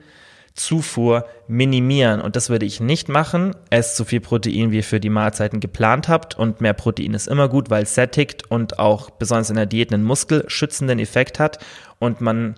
Zufuhr 0.53 1.25
minimieren. 1.47 2.21
Und 2.21 2.35
das 2.35 2.49
würde 2.49 2.65
ich 2.65 2.79
nicht 2.79 3.09
machen. 3.09 3.55
Esst 3.69 3.95
so 3.95 4.03
viel 4.03 4.19
Protein, 4.19 4.71
wie 4.71 4.77
ihr 4.77 4.83
für 4.83 4.99
die 4.99 5.09
Mahlzeiten 5.09 5.59
geplant 5.59 6.07
habt. 6.07 6.37
Und 6.37 6.61
mehr 6.61 6.73
Protein 6.73 7.13
ist 7.13 7.27
immer 7.27 7.47
gut, 7.47 7.69
weil 7.69 7.83
es 7.83 7.95
sättigt 7.95 8.49
und 8.49 8.79
auch 8.79 9.09
besonders 9.09 9.49
in 9.49 9.55
der 9.55 9.65
Diät 9.65 9.93
einen 9.93 10.03
muskelschützenden 10.03 10.99
Effekt 10.99 11.39
hat. 11.39 11.59
Und 11.99 12.21
man 12.21 12.55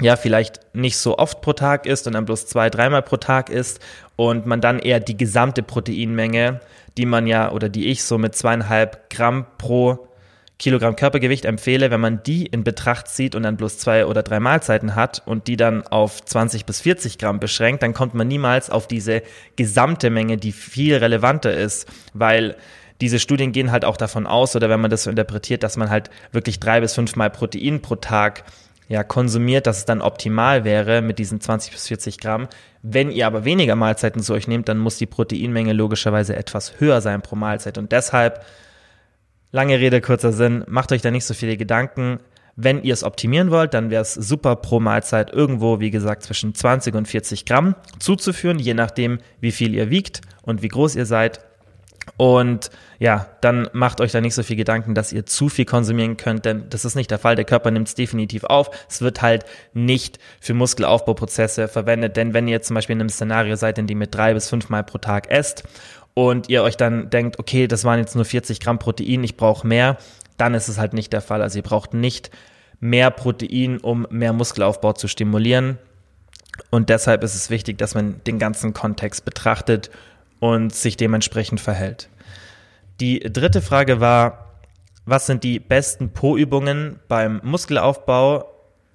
ja, 0.00 0.16
vielleicht 0.16 0.60
nicht 0.74 0.96
so 0.96 1.18
oft 1.18 1.40
pro 1.40 1.52
Tag 1.52 1.86
isst 1.86 2.06
und 2.06 2.14
dann 2.14 2.24
bloß 2.24 2.46
zwei, 2.46 2.68
dreimal 2.68 3.02
pro 3.02 3.16
Tag 3.16 3.48
isst 3.48 3.80
und 4.16 4.44
man 4.46 4.60
dann 4.60 4.78
eher 4.80 5.00
die 5.00 5.16
gesamte 5.16 5.62
Proteinmenge, 5.62 6.60
die 6.96 7.06
man 7.06 7.26
ja 7.26 7.52
oder 7.52 7.68
die 7.68 7.86
ich 7.86 8.02
so 8.02 8.18
mit 8.18 8.34
zweieinhalb 8.34 9.08
Gramm 9.10 9.46
pro 9.56 10.08
Kilogramm 10.58 10.94
Körpergewicht 10.94 11.44
empfehle, 11.44 11.90
wenn 11.90 12.00
man 12.00 12.22
die 12.22 12.46
in 12.46 12.62
Betracht 12.62 13.08
zieht 13.08 13.34
und 13.34 13.42
dann 13.42 13.56
bloß 13.56 13.78
zwei 13.78 14.06
oder 14.06 14.22
drei 14.22 14.38
Mahlzeiten 14.38 14.94
hat 14.94 15.22
und 15.26 15.48
die 15.48 15.56
dann 15.56 15.86
auf 15.86 16.24
20 16.24 16.64
bis 16.64 16.80
40 16.80 17.18
Gramm 17.18 17.40
beschränkt, 17.40 17.82
dann 17.82 17.92
kommt 17.92 18.14
man 18.14 18.28
niemals 18.28 18.70
auf 18.70 18.86
diese 18.86 19.22
gesamte 19.56 20.10
Menge, 20.10 20.36
die 20.36 20.52
viel 20.52 20.96
relevanter 20.96 21.52
ist, 21.52 21.88
weil 22.12 22.56
diese 23.00 23.18
Studien 23.18 23.50
gehen 23.50 23.72
halt 23.72 23.84
auch 23.84 23.96
davon 23.96 24.26
aus, 24.26 24.54
oder 24.54 24.70
wenn 24.70 24.80
man 24.80 24.90
das 24.90 25.02
so 25.02 25.10
interpretiert, 25.10 25.64
dass 25.64 25.76
man 25.76 25.90
halt 25.90 26.10
wirklich 26.30 26.60
drei 26.60 26.80
bis 26.80 26.94
fünf 26.94 27.16
Mal 27.16 27.30
Protein 27.30 27.82
pro 27.82 27.96
Tag 27.96 28.44
ja, 28.88 29.02
konsumiert, 29.02 29.66
dass 29.66 29.78
es 29.78 29.84
dann 29.86 30.02
optimal 30.02 30.64
wäre 30.64 31.02
mit 31.02 31.18
diesen 31.18 31.40
20 31.40 31.72
bis 31.72 31.88
40 31.88 32.18
Gramm. 32.18 32.48
Wenn 32.82 33.10
ihr 33.10 33.26
aber 33.26 33.44
weniger 33.44 33.76
Mahlzeiten 33.76 34.22
zu 34.22 34.34
euch 34.34 34.46
nehmt, 34.46 34.68
dann 34.68 34.78
muss 34.78 34.98
die 34.98 35.06
Proteinmenge 35.06 35.72
logischerweise 35.72 36.36
etwas 36.36 36.78
höher 36.78 37.00
sein 37.00 37.22
pro 37.22 37.34
Mahlzeit. 37.34 37.78
Und 37.78 37.92
deshalb 37.92 38.44
Lange 39.54 39.78
Rede, 39.78 40.00
kurzer 40.00 40.32
Sinn, 40.32 40.64
macht 40.66 40.90
euch 40.90 41.00
da 41.00 41.12
nicht 41.12 41.26
so 41.26 41.32
viele 41.32 41.56
Gedanken. 41.56 42.18
Wenn 42.56 42.82
ihr 42.82 42.92
es 42.92 43.04
optimieren 43.04 43.52
wollt, 43.52 43.72
dann 43.72 43.88
wäre 43.88 44.02
es 44.02 44.12
super 44.12 44.56
pro 44.56 44.80
Mahlzeit 44.80 45.32
irgendwo, 45.32 45.78
wie 45.78 45.92
gesagt, 45.92 46.24
zwischen 46.24 46.56
20 46.56 46.92
und 46.96 47.06
40 47.06 47.44
Gramm 47.44 47.76
zuzuführen, 48.00 48.58
je 48.58 48.74
nachdem, 48.74 49.20
wie 49.38 49.52
viel 49.52 49.72
ihr 49.72 49.90
wiegt 49.90 50.22
und 50.42 50.62
wie 50.62 50.68
groß 50.68 50.96
ihr 50.96 51.06
seid. 51.06 51.38
Und 52.16 52.72
ja, 52.98 53.28
dann 53.42 53.68
macht 53.72 54.00
euch 54.00 54.10
da 54.10 54.20
nicht 54.20 54.34
so 54.34 54.42
viel 54.42 54.56
Gedanken, 54.56 54.96
dass 54.96 55.12
ihr 55.12 55.24
zu 55.24 55.48
viel 55.48 55.66
konsumieren 55.66 56.16
könnt, 56.16 56.44
denn 56.44 56.64
das 56.68 56.84
ist 56.84 56.96
nicht 56.96 57.12
der 57.12 57.20
Fall. 57.20 57.36
Der 57.36 57.44
Körper 57.44 57.70
nimmt 57.70 57.86
es 57.86 57.94
definitiv 57.94 58.42
auf. 58.42 58.70
Es 58.88 59.02
wird 59.02 59.22
halt 59.22 59.44
nicht 59.72 60.18
für 60.40 60.54
Muskelaufbauprozesse 60.54 61.68
verwendet, 61.68 62.16
denn 62.16 62.34
wenn 62.34 62.48
ihr 62.48 62.60
zum 62.62 62.74
Beispiel 62.74 62.94
in 62.94 63.00
einem 63.02 63.08
Szenario 63.08 63.54
seid, 63.54 63.78
in 63.78 63.86
dem 63.86 64.00
ihr 64.00 64.08
drei 64.08 64.34
bis 64.34 64.48
fünf 64.48 64.68
Mal 64.68 64.82
pro 64.82 64.98
Tag 64.98 65.30
esst 65.30 65.62
und 66.14 66.48
ihr 66.48 66.62
euch 66.62 66.76
dann 66.76 67.10
denkt, 67.10 67.38
okay, 67.38 67.66
das 67.66 67.84
waren 67.84 67.98
jetzt 67.98 68.14
nur 68.14 68.24
40 68.24 68.60
Gramm 68.60 68.78
Protein, 68.78 69.24
ich 69.24 69.36
brauche 69.36 69.66
mehr, 69.66 69.98
dann 70.36 70.54
ist 70.54 70.68
es 70.68 70.78
halt 70.78 70.94
nicht 70.94 71.12
der 71.12 71.20
Fall. 71.20 71.42
Also 71.42 71.58
ihr 71.58 71.62
braucht 71.62 71.94
nicht 71.94 72.30
mehr 72.80 73.10
Protein, 73.10 73.78
um 73.78 74.06
mehr 74.10 74.32
Muskelaufbau 74.32 74.92
zu 74.92 75.08
stimulieren. 75.08 75.78
Und 76.70 76.88
deshalb 76.88 77.24
ist 77.24 77.34
es 77.34 77.50
wichtig, 77.50 77.78
dass 77.78 77.94
man 77.94 78.20
den 78.26 78.38
ganzen 78.38 78.72
Kontext 78.72 79.24
betrachtet 79.24 79.90
und 80.38 80.74
sich 80.74 80.96
dementsprechend 80.96 81.60
verhält. 81.60 82.08
Die 83.00 83.18
dritte 83.20 83.60
Frage 83.60 84.00
war, 84.00 84.60
was 85.04 85.26
sind 85.26 85.42
die 85.42 85.58
besten 85.58 86.10
Po-Übungen 86.12 87.00
beim 87.08 87.40
Muskelaufbau 87.42 88.53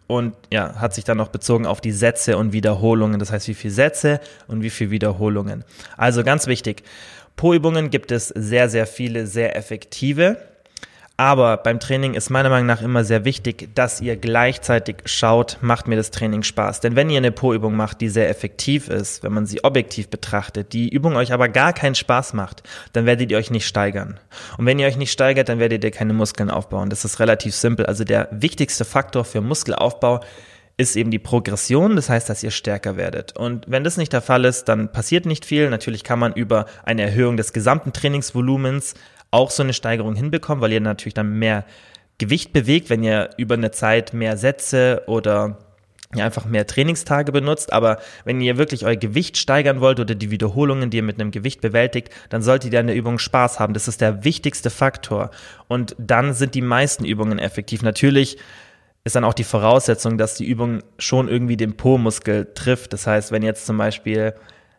und 0.09 0.33
ja, 0.51 0.73
hat 0.73 0.95
sich 0.95 1.03
dann 1.03 1.17
noch 1.17 1.27
bezogen 1.27 1.67
auf 1.67 1.81
die 1.81 1.91
Sätze 1.91 2.35
und 2.35 2.51
Wiederholungen. 2.51 3.19
Das 3.19 3.31
heißt, 3.31 3.47
wie 3.47 3.53
viele 3.53 3.73
Sätze 3.73 4.19
und 4.47 4.63
wie 4.63 4.71
viele 4.71 4.89
Wiederholungen. 4.89 5.63
Also 5.97 6.23
ganz 6.23 6.47
wichtig. 6.47 6.81
Po-Übungen 7.35 7.91
gibt 7.91 8.11
es 8.11 8.29
sehr, 8.29 8.69
sehr 8.69 8.87
viele, 8.87 9.27
sehr 9.27 9.55
effektive. 9.55 10.37
Aber 11.19 11.57
beim 11.57 11.81
Training 11.81 12.13
ist 12.13 12.29
meiner 12.29 12.47
Meinung 12.47 12.67
nach 12.67 12.81
immer 12.81 13.03
sehr 13.03 13.25
wichtig, 13.25 13.75
dass 13.75 13.99
ihr 13.99 14.15
gleichzeitig 14.15 15.01
schaut, 15.03 15.57
macht 15.59 15.85
mir 15.85 15.97
das 15.97 16.11
Training 16.11 16.43
Spaß. 16.43 16.79
Denn 16.79 16.95
wenn 16.95 17.09
ihr 17.09 17.17
eine 17.17 17.33
Po-Übung 17.33 17.75
macht, 17.75 17.99
die 17.99 18.07
sehr 18.07 18.29
effektiv 18.29 18.87
ist, 18.87 19.21
wenn 19.21 19.33
man 19.33 19.45
sie 19.45 19.61
objektiv 19.65 20.07
betrachtet, 20.07 20.71
die 20.71 20.87
Übung 20.87 21.17
euch 21.17 21.33
aber 21.33 21.49
gar 21.49 21.73
keinen 21.73 21.95
Spaß 21.95 22.31
macht, 22.35 22.63
dann 22.93 23.05
werdet 23.05 23.31
ihr 23.31 23.37
euch 23.37 23.51
nicht 23.51 23.67
steigern. 23.67 24.17
Und 24.57 24.65
wenn 24.65 24.79
ihr 24.79 24.87
euch 24.87 24.95
nicht 24.95 25.11
steigert, 25.11 25.49
dann 25.49 25.59
werdet 25.59 25.83
ihr 25.83 25.91
keine 25.91 26.13
Muskeln 26.13 26.49
aufbauen. 26.49 26.89
Das 26.89 27.03
ist 27.03 27.19
relativ 27.19 27.53
simpel. 27.53 27.85
Also 27.85 28.05
der 28.05 28.29
wichtigste 28.31 28.85
Faktor 28.85 29.25
für 29.25 29.41
Muskelaufbau 29.41 30.21
ist 30.77 30.95
eben 30.95 31.11
die 31.11 31.19
Progression, 31.19 31.97
das 31.97 32.07
heißt, 32.07 32.29
dass 32.29 32.43
ihr 32.43 32.51
stärker 32.51 32.95
werdet. 32.95 33.37
Und 33.37 33.65
wenn 33.67 33.83
das 33.83 33.97
nicht 33.97 34.13
der 34.13 34.21
Fall 34.21 34.45
ist, 34.45 34.69
dann 34.69 34.89
passiert 34.93 35.25
nicht 35.25 35.43
viel. 35.43 35.69
Natürlich 35.69 36.05
kann 36.05 36.19
man 36.19 36.31
über 36.31 36.65
eine 36.85 37.01
Erhöhung 37.01 37.35
des 37.35 37.51
gesamten 37.51 37.91
Trainingsvolumens 37.91 38.95
auch 39.31 39.51
so 39.51 39.63
eine 39.63 39.73
Steigerung 39.73 40.15
hinbekommen, 40.15 40.61
weil 40.61 40.71
ihr 40.71 40.81
natürlich 40.81 41.13
dann 41.13 41.37
mehr 41.37 41.65
Gewicht 42.17 42.53
bewegt, 42.53 42.89
wenn 42.89 43.03
ihr 43.03 43.29
über 43.37 43.55
eine 43.55 43.71
Zeit 43.71 44.13
mehr 44.13 44.37
Sätze 44.37 45.03
oder 45.07 45.57
ja, 46.15 46.25
einfach 46.25 46.45
mehr 46.45 46.65
Trainingstage 46.65 47.31
benutzt. 47.31 47.71
Aber 47.71 47.99
wenn 48.25 48.41
ihr 48.41 48.57
wirklich 48.57 48.85
euer 48.85 48.95
Gewicht 48.95 49.37
steigern 49.37 49.79
wollt 49.79 49.99
oder 49.99 50.15
die 50.15 50.31
Wiederholungen, 50.31 50.89
die 50.89 50.97
ihr 50.97 51.03
mit 51.03 51.19
einem 51.19 51.31
Gewicht 51.31 51.61
bewältigt, 51.61 52.09
dann 52.29 52.41
solltet 52.41 52.73
ihr 52.73 52.79
an 52.79 52.87
der 52.87 52.95
Übung 52.95 53.19
Spaß 53.19 53.59
haben. 53.59 53.73
Das 53.73 53.87
ist 53.87 54.01
der 54.01 54.23
wichtigste 54.23 54.69
Faktor. 54.69 55.29
Und 55.67 55.95
dann 55.99 56.33
sind 56.33 56.55
die 56.55 56.61
meisten 56.61 57.05
Übungen 57.05 57.37
effektiv. 57.37 57.83
Natürlich 57.83 58.37
ist 59.03 59.15
dann 59.15 59.23
auch 59.23 59.33
die 59.33 59.43
Voraussetzung, 59.43 60.17
dass 60.17 60.35
die 60.35 60.47
Übung 60.47 60.81
schon 60.97 61.27
irgendwie 61.27 61.57
den 61.57 61.77
Po-Muskel 61.77 62.53
trifft. 62.55 62.91
Das 62.93 63.05
heißt, 63.05 63.31
wenn 63.31 63.43
ihr 63.43 63.49
jetzt 63.49 63.65
zum 63.65 63.77
Beispiel 63.77 64.33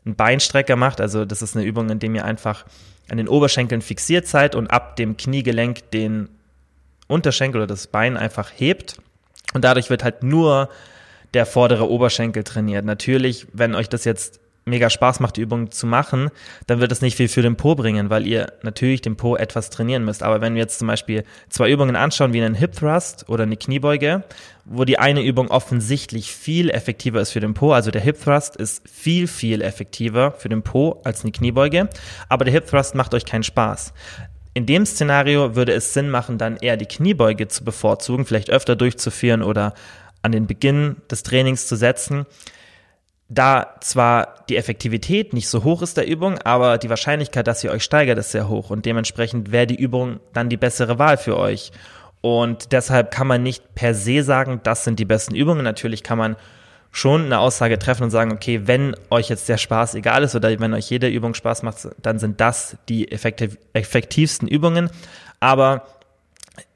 einen 0.04 0.16
Beinstrecker 0.16 0.76
macht, 0.76 1.00
also 1.00 1.24
das 1.24 1.42
ist 1.42 1.56
eine 1.56 1.64
Übung, 1.64 1.90
in 1.90 2.00
dem 2.00 2.14
ihr 2.14 2.24
einfach 2.24 2.64
an 3.10 3.16
den 3.16 3.28
Oberschenkeln 3.28 3.82
fixiert 3.82 4.26
seid 4.26 4.54
und 4.54 4.68
ab 4.68 4.96
dem 4.96 5.16
Kniegelenk 5.16 5.90
den 5.90 6.28
Unterschenkel 7.08 7.60
oder 7.60 7.66
das 7.66 7.88
Bein 7.88 8.16
einfach 8.16 8.52
hebt. 8.54 9.00
Und 9.52 9.64
dadurch 9.64 9.90
wird 9.90 10.04
halt 10.04 10.22
nur 10.22 10.68
der 11.34 11.46
vordere 11.46 11.88
Oberschenkel 11.90 12.44
trainiert. 12.44 12.84
Natürlich, 12.84 13.46
wenn 13.52 13.74
euch 13.74 13.88
das 13.88 14.04
jetzt 14.04 14.40
mega 14.70 14.88
Spaß 14.88 15.20
macht, 15.20 15.36
die 15.36 15.42
Übung 15.42 15.70
zu 15.70 15.86
machen, 15.86 16.30
dann 16.66 16.80
wird 16.80 16.90
es 16.92 17.02
nicht 17.02 17.16
viel 17.16 17.28
für 17.28 17.42
den 17.42 17.56
Po 17.56 17.74
bringen, 17.74 18.08
weil 18.08 18.26
ihr 18.26 18.52
natürlich 18.62 19.02
den 19.02 19.16
Po 19.16 19.36
etwas 19.36 19.70
trainieren 19.70 20.04
müsst. 20.04 20.22
Aber 20.22 20.40
wenn 20.40 20.54
wir 20.54 20.62
jetzt 20.62 20.78
zum 20.78 20.88
Beispiel 20.88 21.24
zwei 21.48 21.70
Übungen 21.70 21.96
anschauen, 21.96 22.32
wie 22.32 22.42
einen 22.42 22.54
Hip 22.54 22.72
Thrust 22.72 23.28
oder 23.28 23.42
eine 23.42 23.56
Kniebeuge, 23.56 24.24
wo 24.64 24.84
die 24.84 24.98
eine 24.98 25.22
Übung 25.22 25.48
offensichtlich 25.48 26.32
viel 26.32 26.70
effektiver 26.70 27.20
ist 27.20 27.32
für 27.32 27.40
den 27.40 27.54
Po, 27.54 27.72
also 27.72 27.90
der 27.90 28.00
Hip 28.00 28.22
Thrust 28.22 28.56
ist 28.56 28.88
viel, 28.88 29.26
viel 29.26 29.60
effektiver 29.60 30.32
für 30.32 30.48
den 30.48 30.62
Po 30.62 31.00
als 31.04 31.22
eine 31.22 31.32
Kniebeuge, 31.32 31.90
aber 32.28 32.44
der 32.44 32.54
Hip 32.54 32.66
Thrust 32.66 32.94
macht 32.94 33.12
euch 33.14 33.26
keinen 33.26 33.42
Spaß. 33.42 33.92
In 34.52 34.66
dem 34.66 34.84
Szenario 34.84 35.54
würde 35.54 35.72
es 35.72 35.94
Sinn 35.94 36.10
machen, 36.10 36.36
dann 36.36 36.56
eher 36.56 36.76
die 36.76 36.86
Kniebeuge 36.86 37.46
zu 37.46 37.64
bevorzugen, 37.64 38.26
vielleicht 38.26 38.50
öfter 38.50 38.74
durchzuführen 38.74 39.42
oder 39.42 39.74
an 40.22 40.32
den 40.32 40.46
Beginn 40.46 40.96
des 41.10 41.22
Trainings 41.22 41.66
zu 41.66 41.76
setzen. 41.76 42.26
Da 43.32 43.76
zwar 43.80 44.44
die 44.48 44.56
Effektivität 44.56 45.32
nicht 45.32 45.48
so 45.48 45.62
hoch 45.62 45.82
ist 45.82 45.96
der 45.96 46.08
Übung, 46.08 46.38
aber 46.38 46.78
die 46.78 46.90
Wahrscheinlichkeit, 46.90 47.46
dass 47.46 47.62
ihr 47.62 47.70
euch 47.70 47.84
steigert, 47.84 48.18
ist 48.18 48.32
sehr 48.32 48.48
hoch 48.48 48.70
und 48.70 48.86
dementsprechend 48.86 49.52
wäre 49.52 49.68
die 49.68 49.80
Übung 49.80 50.18
dann 50.32 50.48
die 50.48 50.56
bessere 50.56 50.98
Wahl 50.98 51.16
für 51.16 51.38
euch. 51.38 51.70
Und 52.22 52.72
deshalb 52.72 53.12
kann 53.12 53.28
man 53.28 53.44
nicht 53.44 53.76
per 53.76 53.94
se 53.94 54.24
sagen, 54.24 54.60
das 54.64 54.82
sind 54.82 54.98
die 54.98 55.04
besten 55.04 55.36
Übungen. 55.36 55.62
Natürlich 55.62 56.02
kann 56.02 56.18
man 56.18 56.34
schon 56.90 57.26
eine 57.26 57.38
Aussage 57.38 57.78
treffen 57.78 58.02
und 58.02 58.10
sagen, 58.10 58.32
okay, 58.32 58.62
wenn 58.64 58.96
euch 59.10 59.28
jetzt 59.28 59.48
der 59.48 59.58
Spaß 59.58 59.94
egal 59.94 60.24
ist 60.24 60.34
oder 60.34 60.58
wenn 60.58 60.74
euch 60.74 60.90
jede 60.90 61.06
Übung 61.06 61.34
Spaß 61.34 61.62
macht, 61.62 61.88
dann 62.02 62.18
sind 62.18 62.40
das 62.40 62.78
die 62.88 63.12
effektiv 63.12 63.58
effektivsten 63.74 64.48
Übungen. 64.48 64.90
Aber 65.38 65.86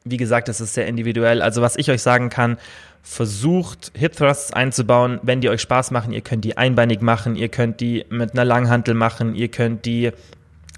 wie 0.04 0.18
gesagt, 0.18 0.48
es 0.48 0.60
ist 0.60 0.74
sehr 0.74 0.86
individuell. 0.86 1.42
Also 1.42 1.62
was 1.62 1.76
ich 1.76 1.90
euch 1.90 2.00
sagen 2.00 2.30
kann, 2.30 2.58
versucht 3.04 3.92
Hip 3.94 4.16
Thrusts 4.16 4.52
einzubauen, 4.52 5.20
wenn 5.22 5.42
die 5.42 5.50
euch 5.50 5.60
Spaß 5.60 5.90
machen. 5.90 6.12
Ihr 6.12 6.22
könnt 6.22 6.44
die 6.44 6.56
einbeinig 6.56 7.02
machen, 7.02 7.36
ihr 7.36 7.48
könnt 7.50 7.80
die 7.80 8.06
mit 8.08 8.32
einer 8.32 8.46
Langhantel 8.46 8.94
machen, 8.94 9.34
ihr 9.34 9.48
könnt 9.48 9.84
die 9.84 10.10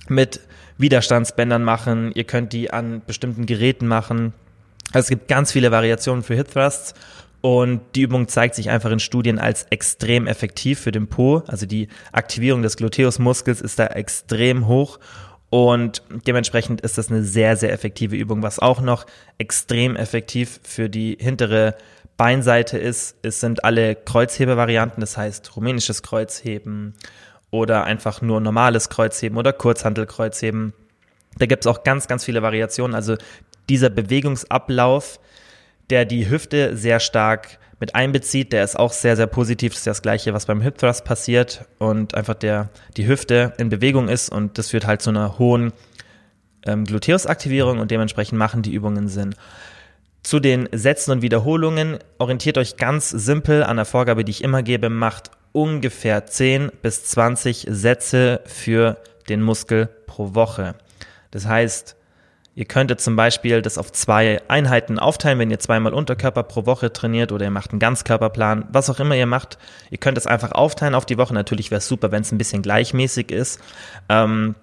mit 0.09 0.41
Widerstandsbändern 0.77 1.63
machen, 1.63 2.11
ihr 2.13 2.25
könnt 2.25 2.53
die 2.53 2.73
an 2.73 3.01
bestimmten 3.07 3.47
Geräten 3.47 3.87
machen. 3.87 4.35
Also 4.93 5.07
es 5.07 5.09
gibt 5.09 5.29
ganz 5.29 5.53
viele 5.53 5.71
Variationen 5.71 6.25
für 6.25 6.35
Hip 6.35 6.51
Thrusts 6.51 6.95
und 7.43 7.81
die 7.95 8.03
Übung 8.03 8.27
zeigt 8.27 8.57
sich 8.57 8.71
einfach 8.71 8.91
in 8.91 8.99
Studien 8.99 9.39
als 9.39 9.65
extrem 9.71 10.27
effektiv 10.27 10.81
für 10.81 10.93
den 10.93 11.07
Po. 11.07 11.45
Also 11.47 11.65
die 11.65 11.87
Aktivierung 12.11 12.63
des 12.63 12.77
Gluteusmuskels 12.77 13.61
ist 13.61 13.79
da 13.79 13.87
extrem 13.87 14.67
hoch 14.67 14.99
und 15.49 16.03
dementsprechend 16.27 16.81
ist 16.81 16.99
das 16.99 17.09
eine 17.09 17.23
sehr, 17.23 17.57
sehr 17.57 17.73
effektive 17.73 18.17
Übung. 18.17 18.43
Was 18.43 18.59
auch 18.59 18.81
noch 18.81 19.07
extrem 19.39 19.95
effektiv 19.95 20.59
für 20.65 20.91
die 20.91 21.17
hintere 21.21 21.77
Beinseite 22.17 22.79
ist, 22.79 23.17
es 23.23 23.41
sind 23.41 23.65
alle 23.65 23.95
Kreuzhebevarianten, 23.95 25.01
das 25.01 25.17
heißt 25.17 25.57
rumänisches 25.57 26.03
Kreuzheben 26.03 26.95
oder 27.51 27.85
einfach 27.85 28.23
nur 28.23 28.41
normales 28.41 28.89
Kreuzheben 28.89 29.37
oder 29.37 29.53
Kurzhantelkreuzheben. 29.53 30.73
Da 31.39 31.47
gibt 31.47 31.65
es 31.65 31.71
auch 31.71 31.85
ganz, 31.85 32.09
ganz 32.09 32.25
viele 32.25 32.43
Variationen. 32.43 32.95
Also 32.95 33.17
dieser 33.69 33.91
Bewegungsablauf, 33.91 35.21
der 35.91 36.05
die 36.05 36.29
Hüfte 36.29 36.77
sehr 36.77 37.01
stark 37.01 37.59
mit 37.79 37.95
einbezieht, 37.95 38.53
der 38.53 38.65
ist 38.65 38.79
auch 38.79 38.93
sehr, 38.93 39.17
sehr 39.17 39.27
positiv. 39.27 39.73
Das 39.73 39.81
ist 39.81 39.87
das 39.87 40.03
Gleiche, 40.03 40.33
was 40.33 40.47
beim 40.47 40.63
Hip 40.63 40.79
Thrust 40.79 41.05
passiert 41.05 41.67
und 41.79 42.15
einfach 42.15 42.35
der, 42.35 42.71
die 42.97 43.07
Hüfte 43.07 43.53
in 43.59 43.69
Bewegung 43.69 44.09
ist 44.09 44.31
und 44.31 44.57
das 44.57 44.71
führt 44.71 44.87
halt 44.87 45.03
zu 45.03 45.11
einer 45.11 45.39
hohen 45.39 45.73
ähm, 46.65 46.85
Gluteusaktivierung 46.85 47.79
und 47.79 47.91
dementsprechend 47.91 48.39
machen 48.39 48.63
die 48.63 48.73
Übungen 48.73 49.09
Sinn. 49.09 49.35
Zu 50.27 50.41
den 50.41 50.69
Sätzen 50.73 51.13
und 51.13 51.23
Wiederholungen 51.23 51.99
orientiert 52.19 52.59
euch 52.59 52.77
ganz 52.77 53.11
simpel 53.11 53.63
an 53.63 53.77
der 53.77 53.85
Vorgabe, 53.85 54.25
die 54.25 54.33
ich 54.33 54.43
immer 54.43 54.65
gebe, 54.65 54.91
macht 54.91 55.31
ungefähr 55.53 56.27
10 56.27 56.73
bis 56.83 57.05
20 57.05 57.69
Sätze 57.71 58.41
für 58.45 58.97
den 59.29 59.41
Muskel 59.41 59.89
pro 60.09 60.35
Woche. 60.35 60.75
Das 61.31 61.47
heißt, 61.47 61.95
ihr 62.57 62.65
könntet 62.65 63.01
zum 63.01 63.15
Beispiel 63.15 63.63
das 63.63 63.79
auf 63.79 63.93
zwei 63.93 64.43
Einheiten 64.49 64.99
aufteilen, 64.99 65.39
wenn 65.39 65.53
ihr 65.53 65.61
zweimal 65.61 65.95
Unterkörper 65.95 66.43
pro 66.43 66.67
Woche 66.67 66.93
trainiert 66.93 67.31
oder 67.31 67.45
ihr 67.45 67.53
macht 67.53 67.71
einen 67.71 67.79
Ganzkörperplan, 67.79 68.65
was 68.73 68.91
auch 68.91 68.99
immer 68.99 69.15
ihr 69.15 69.27
macht. 69.27 69.59
Ihr 69.91 69.99
könnt 69.99 70.19
es 70.19 70.27
einfach 70.27 70.51
aufteilen 70.51 70.97
auf 70.97 71.07
die 71.07 71.19
Woche. 71.19 71.35
Natürlich 71.35 71.71
wäre 71.71 71.79
es 71.79 71.87
super, 71.87 72.11
wenn 72.11 72.23
es 72.23 72.33
ein 72.33 72.39
bisschen 72.39 72.63
gleichmäßig 72.63 73.31
ist. 73.31 73.61
Ähm, 74.09 74.57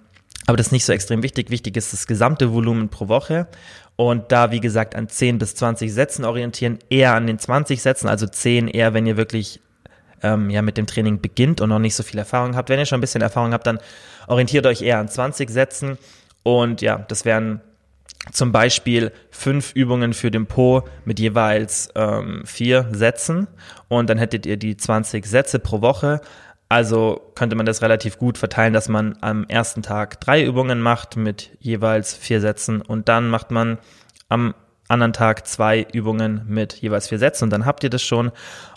aber 0.46 0.58
das 0.58 0.68
ist 0.68 0.72
nicht 0.74 0.86
so 0.86 0.94
extrem 0.94 1.24
wichtig. 1.24 1.50
Wichtig 1.50 1.78
ist 1.78 1.94
das 1.94 2.08
gesamte 2.08 2.52
Volumen 2.52 2.90
pro 2.90 3.08
Woche. 3.08 3.48
Und 3.96 4.32
da, 4.32 4.52
wie 4.52 4.60
gesagt, 4.60 4.96
an 4.96 5.08
10 5.08 5.38
bis 5.38 5.56
20 5.56 5.94
Sätzen 5.94 6.26
orientieren, 6.26 6.80
eher 6.90 7.14
an 7.14 7.28
den 7.28 7.38
20 7.38 7.82
Sätzen, 7.82 8.08
also 8.08 8.26
10 8.26 8.68
eher, 8.68 8.94
wenn 8.94 9.06
ihr 9.06 9.18
wirklich 9.18 9.60
ähm, 10.24 10.50
ja, 10.50 10.62
mit 10.62 10.78
dem 10.78 10.88
Training 10.88 11.22
beginnt 11.22 11.62
und 11.62 11.70
noch 11.70 11.80
nicht 11.80 11.96
so 11.96 12.02
viel 12.04 12.18
Erfahrung 12.18 12.56
habt. 12.56 12.70
Wenn 12.70 12.80
ihr 12.80 12.86
schon 12.86 12.98
ein 12.98 13.02
bisschen 13.02 13.22
Erfahrung 13.22 13.54
habt, 13.54 13.68
dann 13.68 13.80
orientiert 14.28 14.66
euch 14.66 14.82
eher 14.82 15.00
an 15.00 15.10
20 15.10 15.50
Sätzen. 15.50 15.98
Und 16.42 16.82
ja, 16.82 16.98
das 17.08 17.26
wären 17.26 17.62
zum 18.32 18.52
Beispiel 18.52 19.12
fünf 19.32 19.74
Übungen 19.74 20.14
für 20.14 20.32
den 20.32 20.46
Po 20.46 20.84
mit 21.04 21.20
jeweils 21.20 21.90
ähm, 21.96 22.44
vier 22.46 22.88
Sätzen 22.92 23.48
und 23.90 24.10
dann 24.10 24.18
hättet 24.18 24.46
ihr 24.46 24.56
die 24.56 24.78
20 24.78 25.26
Sätze 25.26 25.60
pro 25.60 25.82
Woche. 25.82 26.22
Also 26.70 27.22
könnte 27.36 27.56
man 27.56 27.66
das 27.66 27.82
relativ 27.82 28.18
gut 28.18 28.38
verteilen, 28.38 28.74
dass 28.74 28.90
man 28.90 29.18
am 29.22 29.46
ersten 29.48 29.84
Tag 29.84 30.20
drei 30.22 30.44
Übungen 30.44 30.82
macht 30.82 31.18
mit 31.18 31.52
jeweils 31.60 32.16
vier 32.16 32.42
Sätzen 32.42 32.82
und 32.82 33.10
dann 33.10 33.30
macht 33.30 33.52
man 33.52 33.78
am 34.30 34.56
anderen 34.88 35.14
Tag 35.14 35.48
zwei 35.48 35.86
Übungen 35.94 36.42
mit 36.48 36.74
jeweils 36.74 37.08
vier 37.08 37.20
Sätzen 37.20 37.46
und 37.46 37.50
dann 37.52 37.66
habt 37.66 37.84
ihr 37.84 37.90
das 37.90 38.02
schon. 38.02 38.32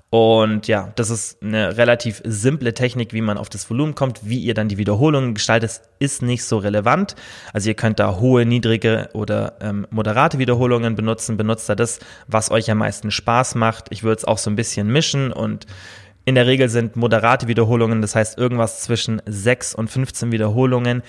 Und 0.09 0.69
ja, 0.69 0.93
das 0.95 1.11
ist 1.11 1.43
eine 1.43 1.77
relativ 1.77 2.23
simple 2.25 2.73
Technik, 2.75 3.13
wie 3.13 3.21
man 3.21 3.39
auf 3.39 3.49
das 3.49 3.69
Volumen 3.69 3.97
kommt. 3.97 4.21
Wie 4.23 4.39
ihr 4.39 4.55
dann 4.55 4.69
die 4.69 4.79
Wiederholungen 4.79 5.35
gestaltet, 5.35 5.81
ist 5.99 6.23
nicht 6.23 6.45
so 6.45 6.59
relevant. 6.59 7.17
Also 7.53 7.71
ihr 7.71 7.75
könnt 7.75 7.99
da 7.99 8.17
hohe, 8.21 8.47
niedrige 8.47 9.09
oder 9.15 9.55
ähm, 9.61 9.87
moderate 9.91 10.39
Wiederholungen 10.39 10.95
benutzen. 10.95 11.37
Benutzt 11.37 11.69
da 11.69 11.75
das, 11.75 11.99
was 12.29 12.53
euch 12.53 12.71
am 12.71 12.79
meisten 12.79 13.11
Spaß 13.11 13.57
macht. 13.57 13.87
Ich 13.91 14.05
würde 14.05 14.19
es 14.19 14.25
auch 14.25 14.39
so 14.39 14.49
ein 14.49 14.57
bisschen 14.57 14.87
mischen 14.87 15.33
und 15.33 15.67
in 16.27 16.35
der 16.35 16.47
Regel 16.47 16.69
sind 16.69 16.97
moderate 16.97 17.47
Wiederholungen, 17.47 18.03
das 18.03 18.17
heißt 18.17 18.37
irgendwas 18.37 18.83
zwischen 18.83 19.23
6 19.27 19.77
und 19.77 19.89
15 19.89 20.33
Wiederholungen, 20.33 21.03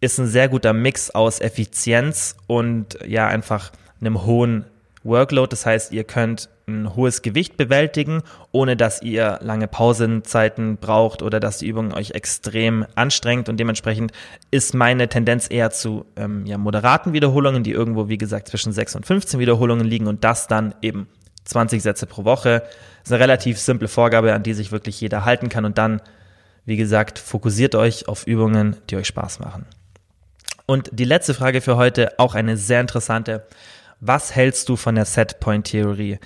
ist 0.00 0.18
ein 0.18 0.28
sehr 0.28 0.48
guter 0.48 0.72
Mix 0.72 1.10
aus 1.10 1.40
Effizienz 1.40 2.36
und 2.46 2.96
ja 3.04 3.26
einfach 3.26 3.72
einem 4.00 4.24
hohen 4.24 4.64
Workload. 5.02 5.50
Das 5.50 5.66
heißt, 5.66 5.92
ihr 5.92 6.04
könnt 6.04 6.48
ein 6.68 6.94
hohes 6.94 7.22
Gewicht 7.22 7.56
bewältigen, 7.56 8.22
ohne 8.52 8.76
dass 8.76 9.02
ihr 9.02 9.40
lange 9.42 9.66
Pausenzeiten 9.66 10.76
braucht 10.76 11.22
oder 11.22 11.40
dass 11.40 11.58
die 11.58 11.66
Übung 11.66 11.92
euch 11.92 12.12
extrem 12.12 12.86
anstrengt. 12.94 13.48
Und 13.48 13.58
dementsprechend 13.58 14.12
ist 14.52 14.72
meine 14.72 15.08
Tendenz 15.08 15.50
eher 15.50 15.70
zu 15.70 16.06
ähm, 16.14 16.46
ja, 16.46 16.58
moderaten 16.58 17.12
Wiederholungen, 17.12 17.64
die 17.64 17.72
irgendwo, 17.72 18.08
wie 18.08 18.18
gesagt, 18.18 18.48
zwischen 18.48 18.72
6 18.72 18.94
und 18.94 19.04
15 19.04 19.40
Wiederholungen 19.40 19.84
liegen 19.86 20.06
und 20.06 20.22
das 20.22 20.46
dann 20.46 20.76
eben 20.80 21.08
20 21.44 21.82
Sätze 21.82 22.06
pro 22.06 22.24
Woche. 22.24 22.62
Ist 23.04 23.12
eine 23.12 23.20
relativ 23.20 23.58
simple 23.60 23.88
Vorgabe, 23.88 24.32
an 24.32 24.42
die 24.42 24.54
sich 24.54 24.72
wirklich 24.72 25.00
jeder 25.00 25.24
halten 25.24 25.48
kann. 25.48 25.64
Und 25.64 25.78
dann, 25.78 26.00
wie 26.64 26.76
gesagt, 26.76 27.18
fokussiert 27.18 27.74
euch 27.74 28.08
auf 28.08 28.26
Übungen, 28.26 28.76
die 28.90 28.96
euch 28.96 29.06
Spaß 29.06 29.40
machen. 29.40 29.66
Und 30.66 30.88
die 30.92 31.04
letzte 31.04 31.34
Frage 31.34 31.60
für 31.60 31.76
heute, 31.76 32.18
auch 32.18 32.34
eine 32.34 32.56
sehr 32.56 32.80
interessante. 32.80 33.46
Was 34.00 34.34
hältst 34.34 34.68
du 34.68 34.76
von 34.76 34.94
der 34.94 35.04
Setpoint-Theorie? 35.04 36.18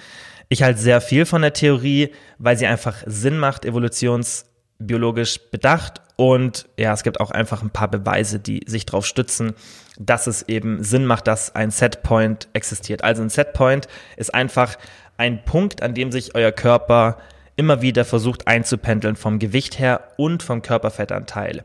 Ich 0.48 0.62
halte 0.62 0.80
sehr 0.80 1.00
viel 1.00 1.26
von 1.26 1.42
der 1.42 1.52
Theorie, 1.52 2.14
weil 2.38 2.56
sie 2.56 2.66
einfach 2.66 3.02
Sinn 3.04 3.38
macht, 3.38 3.64
evolutionsbiologisch 3.64 5.50
bedacht 5.50 6.00
Und 6.20 6.68
ja, 6.76 6.92
es 6.92 7.04
gibt 7.04 7.20
auch 7.20 7.30
einfach 7.30 7.62
ein 7.62 7.70
paar 7.70 7.86
Beweise, 7.86 8.40
die 8.40 8.62
sich 8.66 8.84
darauf 8.84 9.06
stützen, 9.06 9.54
dass 10.00 10.26
es 10.26 10.42
eben 10.48 10.82
Sinn 10.82 11.06
macht, 11.06 11.28
dass 11.28 11.54
ein 11.54 11.70
Setpoint 11.70 12.48
existiert. 12.54 13.04
Also 13.04 13.22
ein 13.22 13.28
Setpoint 13.28 13.86
ist 14.16 14.34
einfach 14.34 14.76
ein 15.16 15.44
Punkt, 15.44 15.80
an 15.80 15.94
dem 15.94 16.10
sich 16.10 16.34
euer 16.34 16.50
Körper 16.50 17.18
immer 17.54 17.82
wieder 17.82 18.04
versucht 18.04 18.48
einzupendeln 18.48 19.14
vom 19.14 19.38
Gewicht 19.38 19.78
her 19.78 20.08
und 20.16 20.42
vom 20.42 20.60
Körperfettanteil. 20.60 21.62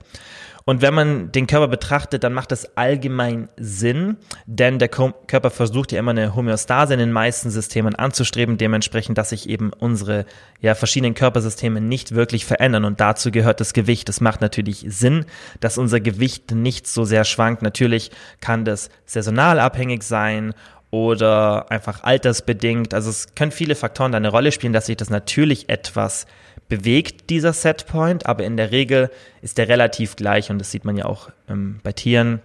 Und 0.66 0.82
wenn 0.82 0.94
man 0.94 1.32
den 1.32 1.48
Körper 1.48 1.68
betrachtet, 1.68 2.24
dann 2.24 2.34
macht 2.34 2.52
das 2.52 2.78
allgemein 2.78 3.50
Sinn, 3.58 4.18
denn 4.46 4.80
der 4.80 4.88
Körper 4.88 5.50
versucht 5.50 5.92
ja 5.92 6.00
immer 6.00 6.12
eine 6.12 6.36
Homöostase 6.36 6.94
in 6.94 7.00
den 7.00 7.12
meisten 7.12 7.50
Systemen 7.50 7.96
anzustreben, 7.96 8.58
dementsprechend, 8.58 9.18
dass 9.18 9.30
sich 9.30 9.50
eben 9.50 9.72
unsere 9.74 10.26
ja, 10.62 10.76
verschiedenen 10.76 11.16
Körpersysteme 11.16 11.82
nicht 11.82 12.16
wirklich 12.16 12.46
verändern 12.46 12.86
und 12.86 13.02
dazu 13.02 13.32
gehört 13.32 13.60
das 13.60 13.74
Gewicht. 13.74 14.08
Es 14.08 14.22
macht 14.22 14.42
natürlich 14.42 14.86
Sinn, 14.88 15.26
dass 15.60 15.78
unser 15.78 16.00
Gewicht 16.00 16.52
nicht 16.52 16.88
so 16.88 17.04
sehr 17.04 17.26
schwankt. 17.26 17.62
Natürlich 17.62 18.12
kann 18.40 18.64
das 18.64 18.90
saisonal 19.06 19.60
abhängig 19.60 20.04
sein 20.04 20.54
oder 20.94 21.72
einfach 21.72 22.04
altersbedingt. 22.04 22.94
Also 22.94 23.10
es 23.10 23.34
können 23.34 23.52
viele 23.52 23.74
Faktoren 23.74 24.12
da 24.12 24.18
eine 24.18 24.30
Rolle 24.30 24.52
spielen, 24.52 24.74
dass 24.74 24.86
sich 24.86 24.96
das 24.96 25.10
natürlich 25.10 25.68
etwas 25.68 26.28
bewegt, 26.70 27.32
dieser 27.32 27.52
Setpoint, 27.52 28.28
aber 28.28 28.44
in 28.44 28.58
der 28.58 28.70
Regel 28.72 29.10
ist 29.42 29.58
der 29.58 29.70
relativ 29.70 30.16
gleich 30.16 30.52
und 30.52 30.60
das 30.60 30.70
sieht 30.70 30.86
man 30.86 30.96
ja 30.96 31.06
auch 31.06 31.32
ähm, 31.50 31.80
bei 31.82 31.94
Tieren. 31.94 32.42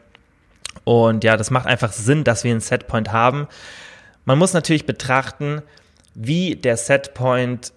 Und 0.84 1.24
ja, 1.24 1.36
das 1.36 1.50
macht 1.50 1.66
einfach 1.66 1.92
Sinn, 1.92 2.24
dass 2.24 2.42
wir 2.42 2.50
einen 2.50 2.62
Setpoint 2.62 3.12
haben. 3.12 3.48
Man 4.24 4.38
muss 4.38 4.54
natürlich 4.54 4.86
betrachten, 4.86 5.60
wie 6.14 6.56
der 6.56 6.78
Setpoint 6.78 7.74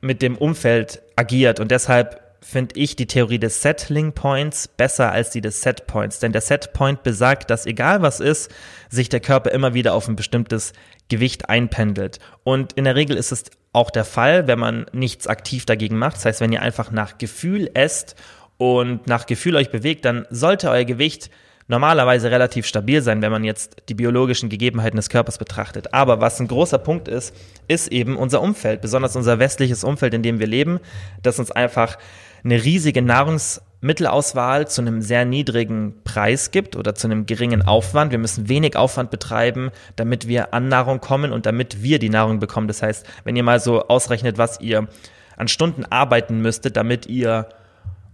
mit 0.00 0.20
dem 0.20 0.36
Umfeld 0.36 1.00
agiert 1.14 1.60
und 1.60 1.70
deshalb 1.70 2.19
finde 2.40 2.78
ich 2.78 2.96
die 2.96 3.06
Theorie 3.06 3.38
des 3.38 3.62
Settling 3.62 4.12
Points 4.12 4.68
besser 4.68 5.12
als 5.12 5.30
die 5.30 5.40
des 5.40 5.62
Set 5.62 5.86
Points, 5.86 6.18
denn 6.18 6.32
der 6.32 6.40
Set 6.40 6.72
Point 6.72 7.02
besagt, 7.02 7.50
dass 7.50 7.66
egal 7.66 8.02
was 8.02 8.20
ist, 8.20 8.50
sich 8.88 9.08
der 9.08 9.20
Körper 9.20 9.52
immer 9.52 9.74
wieder 9.74 9.94
auf 9.94 10.08
ein 10.08 10.16
bestimmtes 10.16 10.72
Gewicht 11.08 11.48
einpendelt. 11.48 12.18
Und 12.44 12.72
in 12.74 12.84
der 12.84 12.96
Regel 12.96 13.16
ist 13.16 13.32
es 13.32 13.44
auch 13.72 13.90
der 13.90 14.04
Fall, 14.04 14.46
wenn 14.46 14.58
man 14.58 14.86
nichts 14.92 15.26
aktiv 15.26 15.66
dagegen 15.66 15.98
macht. 15.98 16.16
Das 16.16 16.24
heißt, 16.24 16.40
wenn 16.40 16.52
ihr 16.52 16.62
einfach 16.62 16.90
nach 16.90 17.18
Gefühl 17.18 17.70
esst 17.74 18.16
und 18.56 19.06
nach 19.06 19.26
Gefühl 19.26 19.56
euch 19.56 19.70
bewegt, 19.70 20.04
dann 20.04 20.26
sollte 20.30 20.70
euer 20.70 20.84
Gewicht 20.84 21.30
normalerweise 21.70 22.32
relativ 22.32 22.66
stabil 22.66 23.00
sein, 23.00 23.22
wenn 23.22 23.30
man 23.30 23.44
jetzt 23.44 23.76
die 23.88 23.94
biologischen 23.94 24.48
Gegebenheiten 24.48 24.96
des 24.96 25.08
Körpers 25.08 25.38
betrachtet. 25.38 25.94
Aber 25.94 26.20
was 26.20 26.40
ein 26.40 26.48
großer 26.48 26.78
Punkt 26.78 27.06
ist, 27.06 27.34
ist 27.68 27.92
eben 27.92 28.16
unser 28.16 28.42
Umfeld, 28.42 28.80
besonders 28.80 29.14
unser 29.14 29.38
westliches 29.38 29.84
Umfeld, 29.84 30.12
in 30.12 30.24
dem 30.24 30.40
wir 30.40 30.48
leben, 30.48 30.80
das 31.22 31.38
uns 31.38 31.52
einfach 31.52 31.96
eine 32.44 32.62
riesige 32.64 33.02
Nahrungsmittelauswahl 33.02 34.68
zu 34.68 34.80
einem 34.80 35.02
sehr 35.02 35.24
niedrigen 35.24 35.94
Preis 36.04 36.50
gibt 36.50 36.76
oder 36.76 36.94
zu 36.94 37.06
einem 37.06 37.26
geringen 37.26 37.62
Aufwand. 37.62 38.12
Wir 38.12 38.18
müssen 38.18 38.48
wenig 38.48 38.76
Aufwand 38.76 39.10
betreiben, 39.10 39.70
damit 39.96 40.28
wir 40.28 40.54
an 40.54 40.68
Nahrung 40.68 41.00
kommen 41.00 41.32
und 41.32 41.46
damit 41.46 41.82
wir 41.82 41.98
die 41.98 42.10
Nahrung 42.10 42.38
bekommen. 42.40 42.68
Das 42.68 42.82
heißt, 42.82 43.06
wenn 43.24 43.36
ihr 43.36 43.42
mal 43.42 43.60
so 43.60 43.86
ausrechnet, 43.88 44.38
was 44.38 44.60
ihr 44.60 44.88
an 45.36 45.48
Stunden 45.48 45.84
arbeiten 45.84 46.40
müsstet, 46.40 46.76
damit 46.76 47.06
ihr 47.06 47.48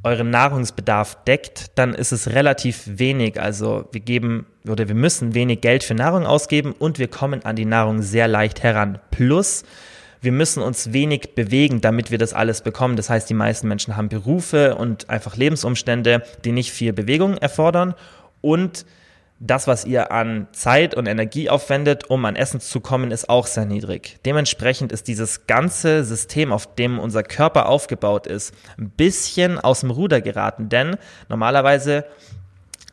euren 0.07 0.31
Nahrungsbedarf 0.31 1.25
deckt, 1.25 1.77
dann 1.79 1.93
ist 1.93 2.13
es 2.13 2.29
relativ 2.31 2.85
wenig. 2.87 3.41
Also 3.41 3.89
wir 3.91 4.01
geben 4.01 4.47
oder 4.69 4.87
wir 4.87 4.95
müssen 4.95 5.35
wenig 5.35 5.61
Geld 5.61 5.83
für 5.83 5.95
Nahrung 5.95 6.27
ausgeben 6.27 6.73
und 6.73 7.01
wir 7.01 7.09
kommen 7.09 7.45
an 7.45 7.57
die 7.57 7.65
Nahrung 7.65 8.03
sehr 8.03 8.29
leicht 8.29 8.63
heran. 8.63 9.01
Plus 9.11 9.65
wir 10.21 10.33
müssen 10.33 10.63
uns 10.63 10.93
wenig 10.93 11.35
bewegen, 11.35 11.81
damit 11.81 12.11
wir 12.11 12.19
das 12.19 12.33
alles 12.33 12.63
bekommen. 12.63 12.97
Das 12.97 13.11
heißt, 13.11 13.29
die 13.29 13.35
meisten 13.35 13.69
Menschen 13.69 13.97
haben 13.97 14.09
Berufe 14.09 14.75
und 14.75 15.11
einfach 15.11 15.37
Lebensumstände, 15.37 16.23
die 16.45 16.53
nicht 16.53 16.73
viel 16.73 16.93
Bewegung 16.93 17.37
erfordern 17.37 17.95
und 18.41 18.87
das, 19.39 19.67
was 19.67 19.85
ihr 19.85 20.13
an 20.13 20.47
Zeit 20.53 20.95
und 20.95 21.07
Energie 21.07 21.51
aufwendet, 21.51 22.09
um 22.09 22.25
an 22.25 22.37
Essen 22.37 22.61
zu 22.61 22.81
kommen, 22.81 23.11
ist 23.11 23.29
auch 23.29 23.47
sehr 23.47 23.67
niedrig. 23.67 24.19
Dementsprechend 24.25 24.93
ist 24.93 25.09
dieses 25.09 25.47
ganze 25.47 26.05
System, 26.05 26.53
auf 26.53 26.75
dem 26.75 26.99
unser 26.99 27.23
Körper 27.23 27.69
aufgebaut 27.69 28.27
ist, 28.27 28.55
ein 28.79 28.89
bisschen 28.89 29.59
aus 29.59 29.81
dem 29.81 29.91
Ruder 29.91 30.23
geraten. 30.23 30.71
Denn 30.71 30.97
normalerweise 31.29 32.07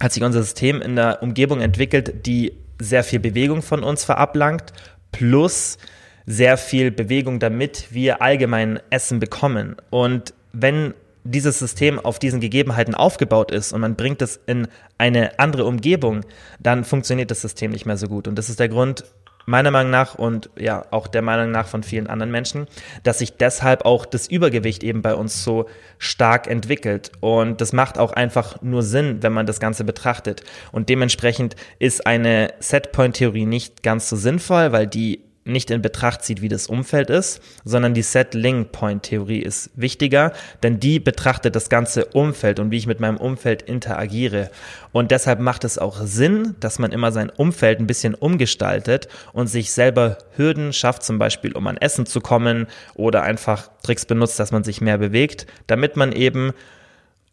hat 0.02 0.12
sich 0.12 0.24
unser 0.24 0.44
System 0.44 0.82
in 0.82 0.98
der 0.98 1.24
Umgebung 1.24 1.62
entwickelt, 1.62 2.26
die 2.26 2.52
sehr 2.78 3.06
viel 3.06 3.20
Bewegung 3.20 3.62
von 3.62 3.82
uns 3.82 4.04
verablangt, 4.04 4.74
plus 5.14 5.78
sehr 6.26 6.58
viel 6.58 6.92
Bewegung, 6.92 7.40
damit 7.40 7.88
wir 7.92 8.22
allgemein 8.22 8.80
Essen 8.90 9.20
bekommen. 9.20 9.76
Und 9.90 10.34
wenn 10.52 10.94
dieses 11.24 11.60
System 11.60 12.00
auf 12.00 12.20
diesen 12.20 12.40
Gegebenheiten 12.40 12.96
aufgebaut 12.96 13.52
ist 13.52 13.72
und 13.72 13.82
man 13.82 13.96
bringt 13.96 14.22
es 14.22 14.40
in 14.46 14.68
eine 14.98 15.40
andere 15.40 15.66
Umgebung, 15.66 16.22
dann 16.60 16.84
funktioniert 16.84 17.32
das 17.32 17.42
System 17.42 17.72
nicht 17.72 17.86
mehr 17.86 17.98
so 17.98 18.08
gut. 18.08 18.28
Und 18.28 18.36
das 18.36 18.50
ist 18.50 18.60
der 18.60 18.70
Grund, 18.70 19.06
meiner 19.46 19.72
Meinung 19.72 19.92
nach 19.92 20.16
und 20.16 20.50
ja 20.58 20.86
auch 20.92 21.08
der 21.08 21.22
Meinung 21.22 21.52
nach 21.52 21.68
von 21.68 21.84
vielen 21.84 22.08
anderen 22.08 22.32
Menschen, 22.32 22.68
dass 23.04 23.20
sich 23.20 23.36
deshalb 23.38 23.86
auch 23.86 24.06
das 24.06 24.28
Übergewicht 24.28 24.84
eben 24.84 25.02
bei 25.02 25.16
uns 25.16 25.44
so 25.44 25.68
stark 25.98 26.48
entwickelt. 26.48 27.12
Und 27.20 27.60
das 27.62 27.74
macht 27.74 27.98
auch 27.98 28.14
einfach 28.14 28.62
nur 28.62 28.84
Sinn, 28.84 29.18
wenn 29.22 29.34
man 29.34 29.46
das 29.46 29.60
Ganze 29.60 29.84
betrachtet. 29.84 30.44
Und 30.72 30.90
dementsprechend 30.90 31.56
ist 31.80 32.08
eine 32.08 32.54
Setpoint-Theorie 32.60 33.46
nicht 33.46 33.84
ganz 33.84 34.10
so 34.10 34.16
sinnvoll, 34.16 34.72
weil 34.72 34.88
die 34.88 35.22
nicht 35.46 35.72
in 35.72 35.82
Betracht 35.82 36.24
zieht, 36.24 36.42
wie 36.42 36.48
das 36.48 36.68
Umfeld 36.68 37.10
ist, 37.10 37.42
sondern 37.66 37.94
die 37.94 38.02
Set-Link-Point-Theorie 38.02 39.40
ist 39.40 39.72
wichtiger, 39.76 40.32
denn 40.62 40.80
die 40.80 41.00
betrachtet 41.00 41.56
das 41.56 41.70
ganze 41.70 42.06
Umfeld 42.06 42.60
und 42.60 42.72
wie 42.72 42.78
ich 42.78 42.88
mit 42.88 43.00
meinem 43.00 43.18
Umfeld 43.18 43.62
interagiere. 43.62 44.50
Und 44.92 45.12
deshalb 45.12 45.40
macht 45.40 45.64
es 45.64 45.78
auch 45.78 46.02
Sinn, 46.02 46.56
dass 46.60 46.80
man 46.80 46.92
immer 46.92 47.12
sein 47.12 47.30
Umfeld 47.30 47.80
ein 47.80 47.88
bisschen 47.88 48.16
umgestaltet 48.16 49.08
und 49.34 49.48
sich 49.48 49.72
selber 49.72 50.18
Hürden 50.36 50.72
schafft, 50.72 51.04
zum 51.04 51.20
Beispiel 51.20 51.54
um 51.54 51.68
an 51.68 51.78
Essen 51.78 52.06
zu 52.06 52.22
kommen 52.22 52.68
oder 52.96 53.24
einfach 53.24 53.70
Tricks 53.84 54.06
benutzt, 54.06 54.40
dass 54.40 54.52
man 54.52 54.64
sich 54.64 54.82
mehr 54.82 54.98
bewegt, 54.98 55.46
damit 55.68 55.98
man 55.98 56.14
eben 56.14 56.54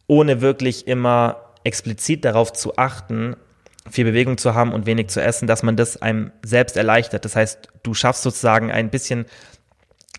ohne 0.06 0.40
wirklich 0.40 0.88
immer 0.88 1.36
explizit 1.62 2.24
darauf 2.24 2.52
zu 2.52 2.76
achten, 2.76 3.36
viel 3.88 4.04
Bewegung 4.04 4.36
zu 4.38 4.54
haben 4.54 4.72
und 4.72 4.86
wenig 4.86 5.08
zu 5.08 5.22
essen, 5.22 5.46
dass 5.46 5.62
man 5.62 5.76
das 5.76 6.00
einem 6.00 6.32
selbst 6.44 6.76
erleichtert. 6.76 7.24
Das 7.24 7.36
heißt, 7.36 7.68
du 7.82 7.94
schaffst 7.94 8.22
sozusagen 8.22 8.70
ein 8.70 8.90
bisschen 8.90 9.24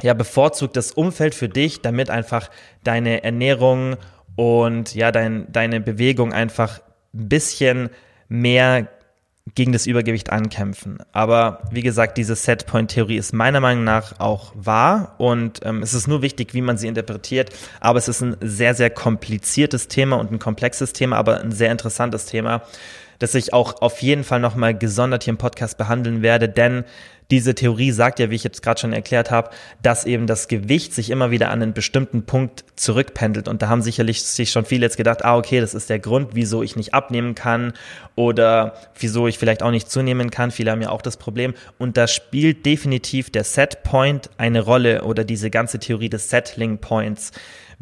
ja 0.01 0.13
bevorzugtes 0.13 0.91
Umfeld 0.91 1.35
für 1.35 1.49
dich, 1.49 1.81
damit 1.81 2.09
einfach 2.09 2.49
deine 2.83 3.23
Ernährung 3.23 3.97
und 4.35 4.95
ja 4.95 5.11
dein, 5.11 5.51
deine 5.51 5.79
Bewegung 5.79 6.33
einfach 6.33 6.79
ein 7.13 7.29
bisschen 7.29 7.89
mehr 8.29 8.87
gegen 9.55 9.73
das 9.73 9.87
Übergewicht 9.87 10.31
ankämpfen. 10.31 10.99
Aber 11.11 11.63
wie 11.71 11.81
gesagt, 11.81 12.17
diese 12.17 12.35
Setpoint-Theorie 12.35 13.17
ist 13.17 13.33
meiner 13.33 13.59
Meinung 13.59 13.83
nach 13.83 14.19
auch 14.19 14.53
wahr 14.55 15.15
und 15.17 15.59
ähm, 15.65 15.81
es 15.81 15.93
ist 15.93 16.07
nur 16.07 16.21
wichtig, 16.21 16.53
wie 16.53 16.61
man 16.61 16.77
sie 16.77 16.87
interpretiert. 16.87 17.49
Aber 17.79 17.97
es 17.97 18.07
ist 18.07 18.21
ein 18.21 18.37
sehr, 18.41 18.75
sehr 18.75 18.89
kompliziertes 18.89 19.87
Thema 19.87 20.17
und 20.17 20.31
ein 20.31 20.39
komplexes 20.39 20.93
Thema, 20.93 21.17
aber 21.17 21.41
ein 21.41 21.51
sehr 21.51 21.71
interessantes 21.71 22.27
Thema 22.27 22.63
das 23.21 23.35
ich 23.35 23.53
auch 23.53 23.81
auf 23.81 24.01
jeden 24.01 24.23
Fall 24.23 24.39
nochmal 24.39 24.75
gesondert 24.75 25.23
hier 25.23 25.31
im 25.31 25.37
Podcast 25.37 25.77
behandeln 25.77 26.23
werde, 26.23 26.49
denn 26.49 26.85
diese 27.31 27.55
Theorie 27.55 27.91
sagt 27.91 28.19
ja, 28.19 28.29
wie 28.29 28.35
ich 28.35 28.43
jetzt 28.43 28.61
gerade 28.61 28.79
schon 28.79 28.93
erklärt 28.93 29.31
habe, 29.31 29.49
dass 29.81 30.05
eben 30.05 30.27
das 30.27 30.47
Gewicht 30.47 30.93
sich 30.93 31.09
immer 31.09 31.31
wieder 31.31 31.49
an 31.49 31.61
einen 31.61 31.73
bestimmten 31.73 32.23
Punkt 32.23 32.65
zurückpendelt. 32.75 33.47
Und 33.47 33.61
da 33.61 33.69
haben 33.69 33.81
sicherlich 33.81 34.21
sich 34.23 34.51
schon 34.51 34.65
viele 34.65 34.85
jetzt 34.85 34.97
gedacht, 34.97 35.23
ah, 35.23 35.37
okay, 35.37 35.61
das 35.61 35.73
ist 35.73 35.89
der 35.89 35.99
Grund, 35.99 36.31
wieso 36.33 36.61
ich 36.61 36.75
nicht 36.75 36.93
abnehmen 36.93 37.33
kann 37.33 37.73
oder 38.15 38.73
wieso 38.99 39.27
ich 39.27 39.39
vielleicht 39.39 39.63
auch 39.63 39.71
nicht 39.71 39.89
zunehmen 39.89 40.29
kann. 40.29 40.51
Viele 40.51 40.71
haben 40.71 40.81
ja 40.81 40.89
auch 40.89 41.01
das 41.01 41.17
Problem. 41.17 41.53
Und 41.77 41.97
da 41.97 42.07
spielt 42.07 42.65
definitiv 42.65 43.29
der 43.29 43.45
Set 43.45 43.83
Point 43.83 44.29
eine 44.37 44.61
Rolle 44.61 45.03
oder 45.03 45.23
diese 45.23 45.49
ganze 45.49 45.79
Theorie 45.79 46.09
des 46.09 46.29
Settling 46.29 46.79
Points. 46.79 47.31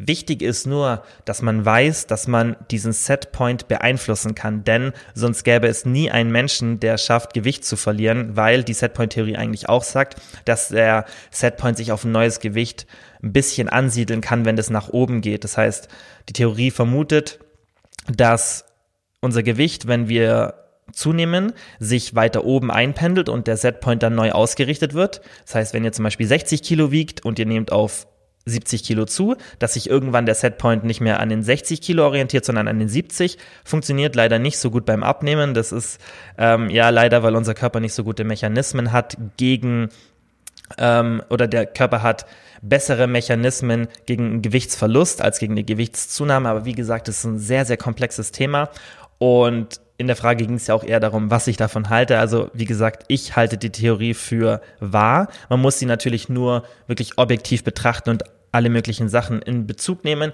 Wichtig 0.02 0.40
ist 0.40 0.66
nur, 0.66 1.02
dass 1.26 1.42
man 1.42 1.62
weiß, 1.62 2.06
dass 2.06 2.26
man 2.26 2.56
diesen 2.70 2.92
Setpoint 2.92 3.68
beeinflussen 3.68 4.34
kann, 4.34 4.64
denn 4.64 4.94
sonst 5.12 5.44
gäbe 5.44 5.68
es 5.68 5.84
nie 5.84 6.10
einen 6.10 6.32
Menschen, 6.32 6.80
der 6.80 6.96
schafft, 6.96 7.34
Gewicht 7.34 7.66
zu 7.66 7.76
verlieren, 7.76 8.34
weil 8.34 8.64
die 8.64 8.72
Setpoint-Theorie 8.72 9.36
eigentlich 9.40 9.68
auch 9.68 9.82
sagt, 9.82 10.20
dass 10.44 10.68
der 10.68 11.06
Setpoint 11.30 11.76
sich 11.76 11.92
auf 11.92 12.04
ein 12.04 12.12
neues 12.12 12.40
Gewicht 12.40 12.86
ein 13.22 13.32
bisschen 13.32 13.68
ansiedeln 13.68 14.20
kann, 14.20 14.44
wenn 14.44 14.56
das 14.56 14.70
nach 14.70 14.88
oben 14.88 15.20
geht. 15.20 15.44
Das 15.44 15.56
heißt, 15.56 15.88
die 16.28 16.32
Theorie 16.32 16.70
vermutet, 16.70 17.40
dass 18.06 18.64
unser 19.20 19.42
Gewicht, 19.42 19.86
wenn 19.86 20.08
wir 20.08 20.54
zunehmen, 20.92 21.52
sich 21.78 22.14
weiter 22.14 22.44
oben 22.44 22.70
einpendelt 22.70 23.28
und 23.28 23.46
der 23.46 23.56
Setpoint 23.56 24.02
dann 24.02 24.14
neu 24.14 24.32
ausgerichtet 24.32 24.94
wird. 24.94 25.20
Das 25.44 25.54
heißt, 25.54 25.74
wenn 25.74 25.84
ihr 25.84 25.92
zum 25.92 26.04
Beispiel 26.04 26.26
60 26.26 26.62
Kilo 26.62 26.90
wiegt 26.90 27.24
und 27.24 27.38
ihr 27.38 27.46
nehmt 27.46 27.72
auf 27.72 28.06
70 28.46 28.84
Kilo 28.84 29.04
zu, 29.04 29.36
dass 29.58 29.74
sich 29.74 29.88
irgendwann 29.88 30.26
der 30.26 30.34
Setpoint 30.34 30.84
nicht 30.84 31.00
mehr 31.00 31.20
an 31.20 31.28
den 31.28 31.42
60 31.42 31.80
Kilo 31.80 32.04
orientiert, 32.04 32.44
sondern 32.44 32.68
an 32.68 32.78
den 32.78 32.88
70. 32.88 33.38
Funktioniert 33.64 34.16
leider 34.16 34.38
nicht 34.38 34.58
so 34.58 34.70
gut 34.70 34.86
beim 34.86 35.02
Abnehmen. 35.02 35.54
Das 35.54 35.72
ist 35.72 36.00
ähm, 36.38 36.70
ja 36.70 36.90
leider, 36.90 37.22
weil 37.22 37.36
unser 37.36 37.54
Körper 37.54 37.80
nicht 37.80 37.94
so 37.94 38.04
gute 38.04 38.24
Mechanismen 38.24 38.92
hat 38.92 39.16
gegen 39.36 39.90
ähm, 40.78 41.22
oder 41.28 41.46
der 41.46 41.66
Körper 41.66 42.02
hat 42.02 42.26
bessere 42.62 43.06
Mechanismen 43.06 43.88
gegen 44.06 44.42
Gewichtsverlust 44.42 45.22
als 45.22 45.38
gegen 45.38 45.56
die 45.56 45.66
Gewichtszunahme. 45.66 46.48
Aber 46.48 46.64
wie 46.64 46.74
gesagt, 46.74 47.08
das 47.08 47.18
ist 47.18 47.24
ein 47.24 47.38
sehr, 47.38 47.64
sehr 47.64 47.76
komplexes 47.76 48.32
Thema. 48.32 48.70
Und 49.18 49.80
in 50.00 50.06
der 50.06 50.16
Frage 50.16 50.46
ging 50.46 50.56
es 50.56 50.66
ja 50.66 50.74
auch 50.74 50.82
eher 50.82 50.98
darum, 50.98 51.30
was 51.30 51.46
ich 51.46 51.58
davon 51.58 51.90
halte. 51.90 52.18
Also 52.18 52.50
wie 52.54 52.64
gesagt, 52.64 53.04
ich 53.08 53.36
halte 53.36 53.58
die 53.58 53.68
Theorie 53.68 54.14
für 54.14 54.62
wahr. 54.80 55.28
Man 55.50 55.60
muss 55.60 55.78
sie 55.78 55.84
natürlich 55.84 56.30
nur 56.30 56.64
wirklich 56.86 57.18
objektiv 57.18 57.64
betrachten 57.64 58.08
und 58.08 58.24
alle 58.50 58.70
möglichen 58.70 59.10
Sachen 59.10 59.42
in 59.42 59.66
Bezug 59.66 60.02
nehmen. 60.02 60.32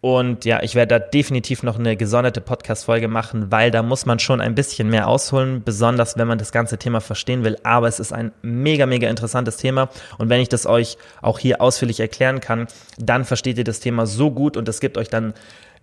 Und 0.00 0.44
ja, 0.44 0.62
ich 0.62 0.76
werde 0.76 0.98
da 0.98 1.04
definitiv 1.04 1.64
noch 1.64 1.80
eine 1.80 1.96
gesonderte 1.96 2.40
Podcast-Folge 2.40 3.08
machen, 3.08 3.50
weil 3.50 3.72
da 3.72 3.82
muss 3.82 4.06
man 4.06 4.20
schon 4.20 4.40
ein 4.40 4.54
bisschen 4.54 4.88
mehr 4.88 5.08
ausholen, 5.08 5.62
besonders 5.64 6.16
wenn 6.16 6.28
man 6.28 6.38
das 6.38 6.52
ganze 6.52 6.78
Thema 6.78 7.00
verstehen 7.00 7.42
will. 7.42 7.56
Aber 7.64 7.88
es 7.88 7.98
ist 7.98 8.12
ein 8.12 8.30
mega, 8.42 8.86
mega 8.86 9.10
interessantes 9.10 9.56
Thema. 9.56 9.90
Und 10.18 10.28
wenn 10.28 10.40
ich 10.40 10.48
das 10.48 10.64
euch 10.64 10.96
auch 11.22 11.40
hier 11.40 11.60
ausführlich 11.60 11.98
erklären 11.98 12.38
kann, 12.38 12.68
dann 12.98 13.24
versteht 13.24 13.58
ihr 13.58 13.64
das 13.64 13.80
Thema 13.80 14.06
so 14.06 14.30
gut 14.30 14.56
und 14.56 14.68
es 14.68 14.78
gibt 14.78 14.96
euch 14.96 15.08
dann 15.08 15.34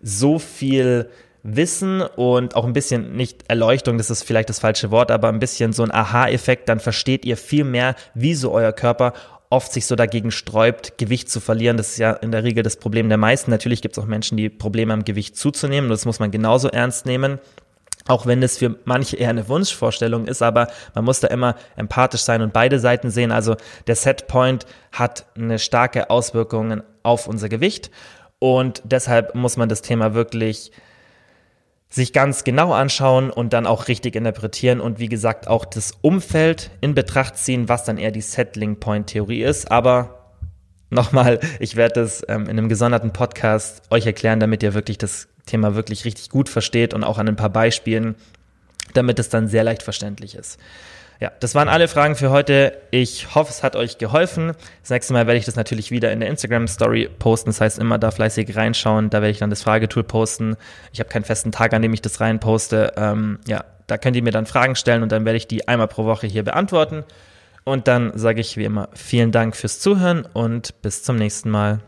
so 0.02 0.40
viel 0.40 1.10
Wissen 1.44 2.02
und 2.02 2.56
auch 2.56 2.66
ein 2.66 2.74
bisschen 2.74 3.16
nicht 3.16 3.46
Erleuchtung, 3.48 3.98
das 3.98 4.10
ist 4.10 4.24
vielleicht 4.24 4.50
das 4.50 4.60
falsche 4.60 4.92
Wort, 4.92 5.10
aber 5.12 5.30
ein 5.30 5.40
bisschen 5.40 5.74
so 5.74 5.84
ein 5.84 5.92
Aha-Effekt, 5.94 6.68
dann 6.68 6.80
versteht 6.80 7.26
ihr 7.26 7.38
viel 7.38 7.64
mehr, 7.64 7.96
wie 8.14 8.34
so 8.34 8.52
euer 8.52 8.74
Körper 8.74 9.14
oft 9.50 9.72
sich 9.72 9.86
so 9.86 9.96
dagegen 9.96 10.32
sträubt, 10.32 10.98
Gewicht 10.98 11.30
zu 11.30 11.40
verlieren. 11.40 11.78
Das 11.78 11.90
ist 11.92 11.98
ja 11.98 12.12
in 12.12 12.32
der 12.32 12.44
Regel 12.44 12.64
das 12.64 12.78
Problem 12.78 13.10
der 13.10 13.18
meisten. 13.18 13.50
Natürlich 13.50 13.82
gibt 13.82 13.98
es 13.98 14.04
auch 14.04 14.08
Menschen, 14.08 14.38
die 14.38 14.50
Probleme 14.50 14.94
haben, 14.94 15.06
Gewicht 15.06 15.36
zuzunehmen. 15.36 15.90
Das 15.90 16.06
muss 16.06 16.20
man 16.20 16.30
genauso 16.30 16.68
ernst 16.68 17.06
nehmen. 17.06 17.40
Auch 18.08 18.26
wenn 18.26 18.42
das 18.42 18.58
für 18.58 18.76
manche 18.86 19.18
eher 19.18 19.30
eine 19.30 19.48
Wunschvorstellung 19.48 20.26
ist, 20.26 20.42
aber 20.42 20.68
man 20.96 21.06
muss 21.06 21.20
da 21.20 21.28
immer 21.28 21.56
empathisch 21.76 22.22
sein 22.22 22.42
und 22.42 22.54
beide 22.54 22.80
Seiten 22.80 23.12
sehen. 23.12 23.32
Also 23.32 23.56
der 23.88 23.96
Setpoint 23.96 24.66
hat 24.92 25.26
eine 25.36 25.60
starke 25.60 26.10
Auswirkung 26.10 26.82
auf 27.04 27.28
unser 27.28 27.50
Gewicht 27.50 27.92
und 28.40 28.82
deshalb 28.84 29.36
muss 29.36 29.58
man 29.58 29.70
das 29.70 29.82
Thema 29.82 30.14
wirklich 30.14 30.72
sich 31.90 32.14
ganz 32.14 32.44
genau 32.44 32.72
anschauen 32.72 33.32
und 33.32 33.52
dann 33.52 33.66
auch 33.66 33.88
richtig 33.88 34.16
interpretieren 34.16 34.80
und 34.80 35.00
wie 35.00 35.10
gesagt 35.10 35.48
auch 35.48 35.66
das 35.66 35.94
Umfeld 36.02 36.70
in 36.82 36.94
Betracht 36.94 37.38
ziehen, 37.38 37.68
was 37.68 37.84
dann 37.84 37.98
eher 37.98 38.12
die 38.12 38.22
Settling 38.22 38.80
Point 38.80 39.08
Theorie 39.08 39.42
ist. 39.42 39.72
Aber 39.72 40.36
nochmal, 40.92 41.40
ich 41.60 41.76
werde 41.76 42.02
das 42.02 42.24
ähm, 42.28 42.44
in 42.44 42.52
einem 42.52 42.70
gesonderten 42.70 43.12
Podcast 43.12 43.82
euch 43.90 44.06
erklären, 44.06 44.40
damit 44.40 44.62
ihr 44.62 44.76
wirklich 44.76 45.00
das 45.00 45.28
Thema 45.48 45.74
wirklich 45.74 46.06
richtig 46.06 46.30
gut 46.30 46.48
versteht 46.48 46.94
und 46.94 47.04
auch 47.04 47.18
an 47.18 47.28
ein 47.28 47.36
paar 47.36 47.50
Beispielen, 47.50 48.16
damit 48.94 49.18
es 49.18 49.30
dann 49.30 49.48
sehr 49.48 49.64
leicht 49.64 49.82
verständlich 49.82 50.36
ist. 50.36 50.60
Ja, 51.20 51.34
das 51.42 51.54
waren 51.54 51.68
alle 51.68 51.90
Fragen 51.90 52.16
für 52.16 52.30
heute. 52.30 52.78
Ich 52.92 53.36
hoffe, 53.36 53.52
es 53.52 53.62
hat 53.62 53.76
euch 53.76 53.98
geholfen. 53.98 54.54
Das 54.82 54.90
nächste 54.90 55.12
Mal 55.12 55.28
werde 55.28 55.38
ich 55.38 55.46
das 55.46 55.58
natürlich 55.58 55.92
wieder 55.92 56.14
in 56.14 56.22
der 56.22 56.30
Instagram 56.30 56.68
Story 56.70 57.10
posten. 57.20 57.50
Das 57.50 57.60
heißt, 57.60 57.78
immer 57.78 58.00
da 58.00 58.12
fleißig 58.12 58.56
reinschauen. 58.56 59.10
Da 59.10 59.22
werde 59.22 59.32
ich 59.32 59.40
dann 59.40 59.50
das 59.50 59.64
Fragetool 59.64 60.04
posten. 60.04 60.56
Ich 60.94 61.02
habe 61.02 61.10
keinen 61.10 61.26
festen 61.26 61.52
Tag, 61.52 61.74
an 61.74 61.82
dem 61.82 61.94
ich 61.94 62.02
das 62.02 62.22
reinposte. 62.22 62.94
Ähm, 62.96 63.40
ja, 63.48 63.66
da 63.88 63.98
könnt 63.98 64.16
ihr 64.16 64.24
mir 64.24 64.32
dann 64.32 64.46
Fragen 64.46 64.76
stellen 64.76 65.04
und 65.04 65.12
dann 65.12 65.26
werde 65.26 65.36
ich 65.36 65.48
die 65.48 65.68
einmal 65.68 65.90
pro 65.90 66.06
Woche 66.06 66.26
hier 66.26 66.44
beantworten. 66.44 67.04
Und 67.66 67.90
dann 67.90 68.18
sage 68.18 68.40
ich 68.40 68.56
wie 68.56 68.64
immer 68.64 68.88
vielen 68.94 69.34
Dank 69.34 69.58
fürs 69.58 69.82
Zuhören 69.82 70.26
und 70.26 70.82
bis 70.82 71.04
zum 71.04 71.18
nächsten 71.18 71.50
Mal. 71.50 71.80